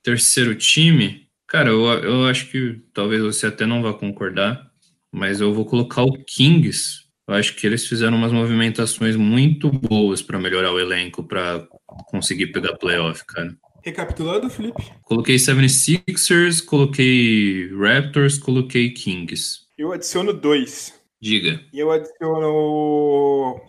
[0.00, 4.64] terceiro time, cara, eu, eu acho que talvez você até não vá concordar,
[5.10, 7.00] mas eu vou colocar o Kings.
[7.26, 11.66] Eu acho que eles fizeram umas movimentações muito boas para melhorar o elenco, para
[12.06, 13.52] conseguir pegar playoff, cara.
[13.84, 14.92] Recapitulando, Felipe?
[15.02, 19.62] Coloquei 76ers, coloquei Raptors, coloquei Kings.
[19.76, 20.94] Eu adiciono dois.
[21.20, 21.60] Diga.
[21.72, 23.60] Eu adiciono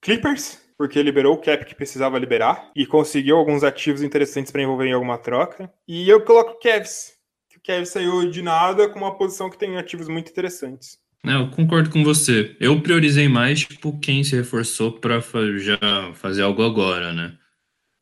[0.00, 4.86] Clippers, porque liberou o cap que precisava liberar e conseguiu alguns ativos interessantes para envolver
[4.86, 5.72] em alguma troca.
[5.86, 7.14] E eu coloco Cavs,
[7.48, 10.98] que o Cavs saiu de nada com uma posição que tem ativos muito interessantes.
[11.24, 12.56] Não, eu concordo com você.
[12.60, 15.20] Eu priorizei mais, tipo, quem se reforçou para
[15.58, 15.78] já
[16.14, 17.36] fazer algo agora, né?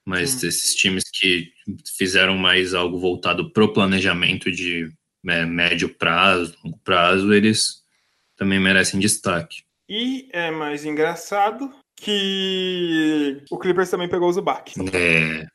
[0.07, 0.49] Mas hum.
[0.49, 1.51] esses times que
[1.97, 4.91] fizeram mais algo voltado pro planejamento de
[5.27, 7.83] é, médio prazo, longo prazo, eles
[8.37, 9.63] também merecem destaque.
[9.89, 14.75] E é mais engraçado que o Clippers também pegou o Zubac.
[14.93, 15.47] É.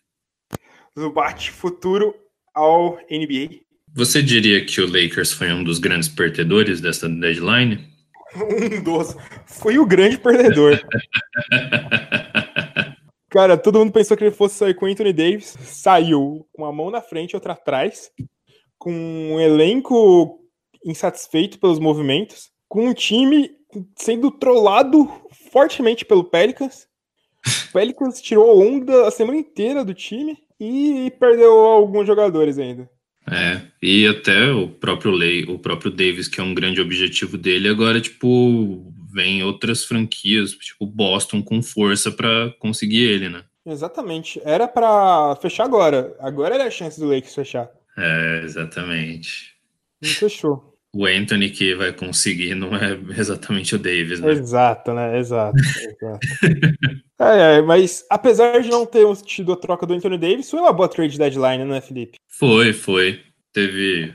[0.97, 2.15] Zubac, futuro
[2.53, 3.61] ao NBA.
[3.93, 7.87] Você diria que o Lakers foi um dos grandes perdedores dessa deadline?
[8.35, 9.15] Um dos.
[9.47, 10.79] Foi o grande perdedor.
[13.30, 15.55] Cara, todo mundo pensou que ele fosse sair com Anthony Davis.
[15.61, 18.09] Saiu com uma mão na frente e outra atrás.
[18.77, 20.39] Com um elenco
[20.84, 22.49] insatisfeito pelos movimentos.
[22.67, 23.51] Com um time
[23.95, 25.07] sendo trollado
[25.51, 26.88] fortemente pelo Pelicans.
[27.69, 32.89] O Pelicans tirou onda a semana inteira do time e perdeu alguns jogadores ainda.
[33.32, 37.69] É, e até o próprio Lei, o próprio Davis, que é um grande objetivo dele,
[37.69, 43.43] agora, tipo, vem outras franquias, tipo Boston, com força para conseguir ele, né?
[43.66, 44.41] Exatamente.
[44.43, 46.16] Era para fechar agora.
[46.20, 47.70] Agora era a chance do Lakers fechar.
[47.97, 49.55] É, exatamente.
[50.01, 50.70] Não fechou.
[50.95, 54.32] O Anthony que vai conseguir não é exatamente o Davis, né?
[54.32, 55.20] Exato, né?
[55.20, 55.55] Exato.
[55.57, 56.20] exato.
[57.20, 60.74] é, é, mas apesar de não ter tido a troca do Anthony Davis, foi uma
[60.74, 62.18] boa trade deadline, né, Felipe?
[62.28, 63.22] Foi, foi.
[63.53, 64.14] Teve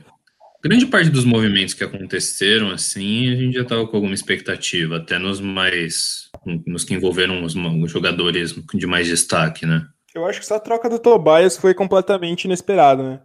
[0.69, 5.19] grande parte dos movimentos que aconteceram, assim, a gente já estava com alguma expectativa, até
[5.19, 6.31] nos mais.
[6.67, 9.87] nos que envolveram os, os jogadores de mais destaque, né?
[10.15, 13.21] Eu acho que essa troca do Tobias foi completamente inesperada, né?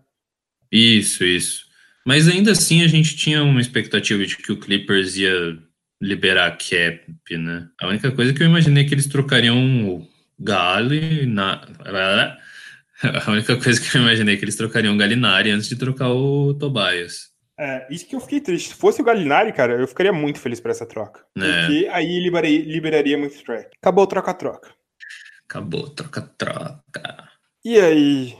[0.71, 1.65] Isso, isso.
[2.05, 5.57] Mas ainda assim a gente tinha uma expectativa de que o Clippers ia
[6.01, 7.67] liberar cap, né?
[7.79, 10.07] A única coisa que eu imaginei é que eles trocariam o
[10.39, 11.67] Gale na.
[13.01, 16.09] A única coisa que eu imaginei é que eles trocariam o Galinari antes de trocar
[16.09, 17.28] o Tobias.
[17.59, 18.69] É, isso que eu fiquei triste.
[18.69, 21.25] Se fosse o Galinari, cara, eu ficaria muito feliz por essa troca.
[21.37, 21.41] É.
[21.41, 23.71] Porque aí liberaria, liberaria muito track.
[23.81, 24.69] Acabou troca-troca.
[25.49, 27.29] Acabou troca-troca.
[27.65, 28.37] E aí?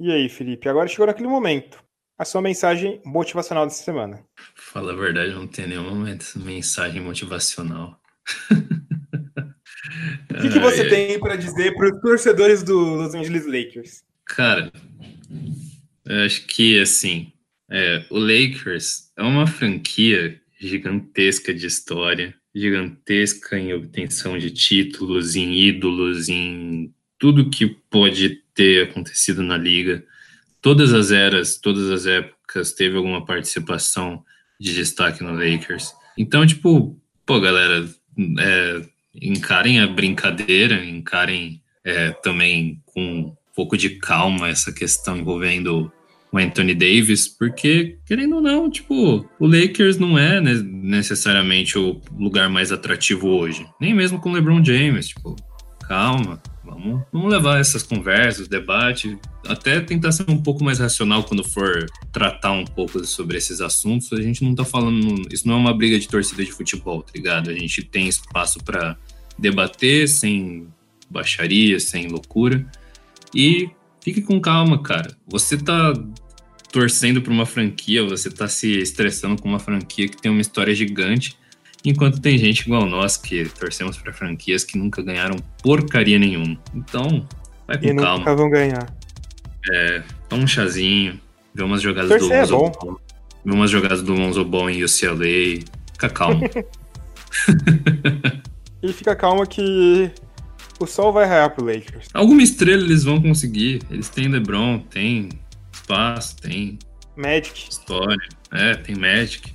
[0.00, 0.68] E aí, Felipe?
[0.68, 1.80] Agora chegou naquele momento.
[2.18, 4.24] A sua mensagem motivacional dessa semana.
[4.56, 8.00] Fala a verdade, não tem nenhuma mensagem motivacional.
[10.30, 14.04] O que, que você tem para dizer para os torcedores do Los Angeles Lakers?
[14.24, 14.70] Cara,
[16.06, 17.32] eu acho que assim,
[17.70, 25.54] é, o Lakers é uma franquia gigantesca de história, gigantesca em obtenção de títulos, em
[25.54, 30.04] ídolos, em tudo que pode ter acontecido na liga.
[30.60, 34.24] Todas as eras, todas as épocas teve alguma participação
[34.58, 35.92] de destaque no Lakers.
[36.18, 37.88] Então, tipo, pô, galera,
[38.38, 38.82] é,
[39.14, 45.90] encarem a brincadeira, encarem é, também com um pouco de calma essa questão envolvendo
[46.32, 52.48] o Anthony Davis, porque, querendo ou não, tipo, o Lakers não é necessariamente o lugar
[52.48, 53.66] mais atrativo hoje.
[53.80, 55.34] Nem mesmo com o LeBron James, tipo,
[55.88, 61.42] calma, vamos, vamos levar essas conversas, debate, até tentar ser um pouco mais racional quando
[61.42, 64.12] for tratar um pouco sobre esses assuntos.
[64.12, 67.10] A gente não tá falando, isso não é uma briga de torcida de futebol, tá
[67.14, 67.50] ligado?
[67.50, 68.96] A gente tem espaço para
[69.36, 70.68] debater sem
[71.10, 72.64] baixaria, sem loucura.
[73.34, 73.70] E
[74.02, 75.14] Fique com calma, cara.
[75.26, 75.92] Você tá
[76.72, 80.74] torcendo para uma franquia, você tá se estressando com uma franquia que tem uma história
[80.74, 81.36] gigante
[81.84, 86.58] Enquanto tem gente igual nós que torcemos para franquias que nunca ganharam porcaria nenhuma.
[86.74, 87.26] Então,
[87.66, 88.18] vai com E calma.
[88.18, 88.94] nunca vão ganhar.
[89.72, 91.18] É, toma um chazinho,
[91.54, 92.72] vê umas jogadas Torcer do é Lonzo bom.
[92.72, 93.00] Ball.
[93.44, 95.64] Vê umas jogadas do Lonzo Ball em UCLA.
[95.92, 96.40] Fica calmo.
[98.82, 100.10] E fica calma que
[100.80, 102.08] o sol vai raiar pro Lakers.
[102.14, 103.82] Alguma estrela eles vão conseguir.
[103.90, 105.28] Eles têm LeBron, tem
[105.90, 106.78] espaço, tem
[107.16, 107.68] Magic.
[107.68, 108.28] história.
[108.52, 109.52] É, tem Magic.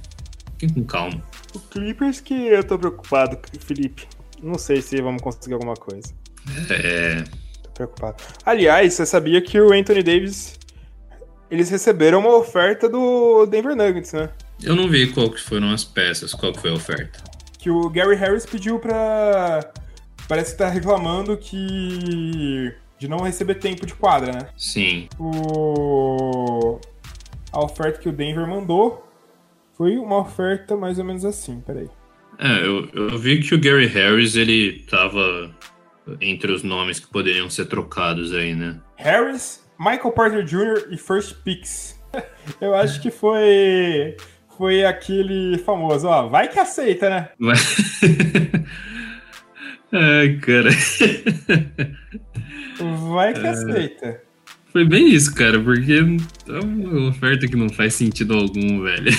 [0.57, 1.23] Fiquem com calma.
[1.53, 4.07] O Clippers que eu tô preocupado, Felipe.
[4.43, 6.13] Não sei se vamos conseguir alguma coisa.
[6.69, 7.23] É,
[7.63, 8.21] Tô preocupado.
[8.45, 10.59] Aliás, você sabia que o Anthony Davis.
[11.49, 14.29] Eles receberam uma oferta do Denver Nuggets, né?
[14.63, 17.23] eu não vi qual que foram as peças, qual que foi a oferta.
[17.59, 19.71] Que o Gary Harris pediu pra.
[20.27, 22.73] Parece que tá reclamando que.
[22.97, 24.47] De não receber tempo de quadra, né?
[24.57, 26.79] Sim, O...
[27.51, 29.07] A oferta que o Denver mandou
[29.77, 31.89] foi uma oferta mais ou menos assim, peraí.
[32.37, 35.55] É, eu, eu vi que o Gary Harris, ele tava
[36.19, 38.77] entre os nomes que poderiam ser trocados aí, né?
[38.97, 40.87] Harris, Michael Porter Jr.
[40.91, 41.99] e First Picks.
[42.61, 44.15] Eu acho que foi.
[44.57, 46.27] Foi aquele famoso, ó.
[46.29, 47.29] Vai que aceita, né?
[49.91, 50.69] Ai, cara.
[53.11, 54.21] Vai que aceita.
[54.71, 55.93] Foi bem isso, cara, porque
[56.47, 59.11] é uma oferta que não faz sentido algum, velho.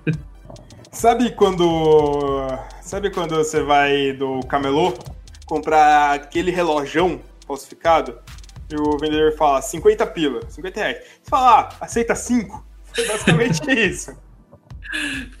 [0.92, 2.46] Sabe quando.
[2.82, 4.92] Sabe quando você vai do camelô
[5.46, 8.18] comprar aquele relojão falsificado?
[8.70, 10.98] E o vendedor fala 50 pila, 50 reais.
[10.98, 12.66] Você fala, ah, aceita 5?
[12.92, 14.16] Foi basicamente isso.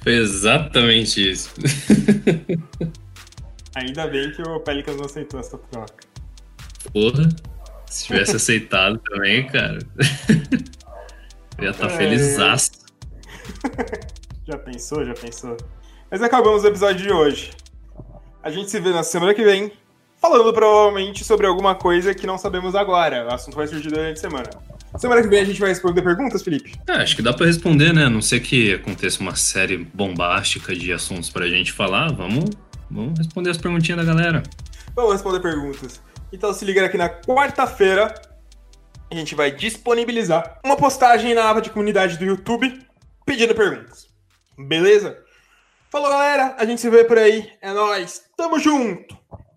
[0.00, 1.54] Foi exatamente isso.
[3.74, 6.04] Ainda bem que o Pelicans não aceitou essa troca.
[6.92, 7.28] Porra,
[7.86, 9.78] se tivesse aceitado também, cara.
[11.58, 11.96] Eu ia estar É.
[11.96, 12.70] felizaço.
[14.46, 15.04] Já pensou?
[15.04, 15.56] Já pensou?
[16.10, 17.50] Mas acabamos o episódio de hoje.
[18.42, 19.72] A gente se vê na semana que vem,
[20.20, 23.26] falando provavelmente sobre alguma coisa que não sabemos agora.
[23.26, 24.50] O assunto vai surgir durante a semana.
[24.98, 26.74] Semana que vem a gente vai responder perguntas, Felipe?
[26.86, 28.04] É, acho que dá pra responder, né?
[28.04, 32.12] A não ser que aconteça uma série bombástica de assuntos pra gente falar.
[32.12, 32.50] Vamos,
[32.90, 34.42] vamos responder as perguntinhas da galera.
[34.94, 36.00] Vamos responder perguntas.
[36.32, 38.14] Então se liga aqui na quarta-feira.
[39.10, 42.84] A gente vai disponibilizar uma postagem na aba de comunidade do YouTube
[43.24, 44.08] pedindo perguntas.
[44.58, 45.22] Beleza?
[45.90, 46.56] Falou, galera.
[46.58, 47.52] A gente se vê por aí.
[47.60, 48.24] É nóis.
[48.36, 49.16] Tamo junto.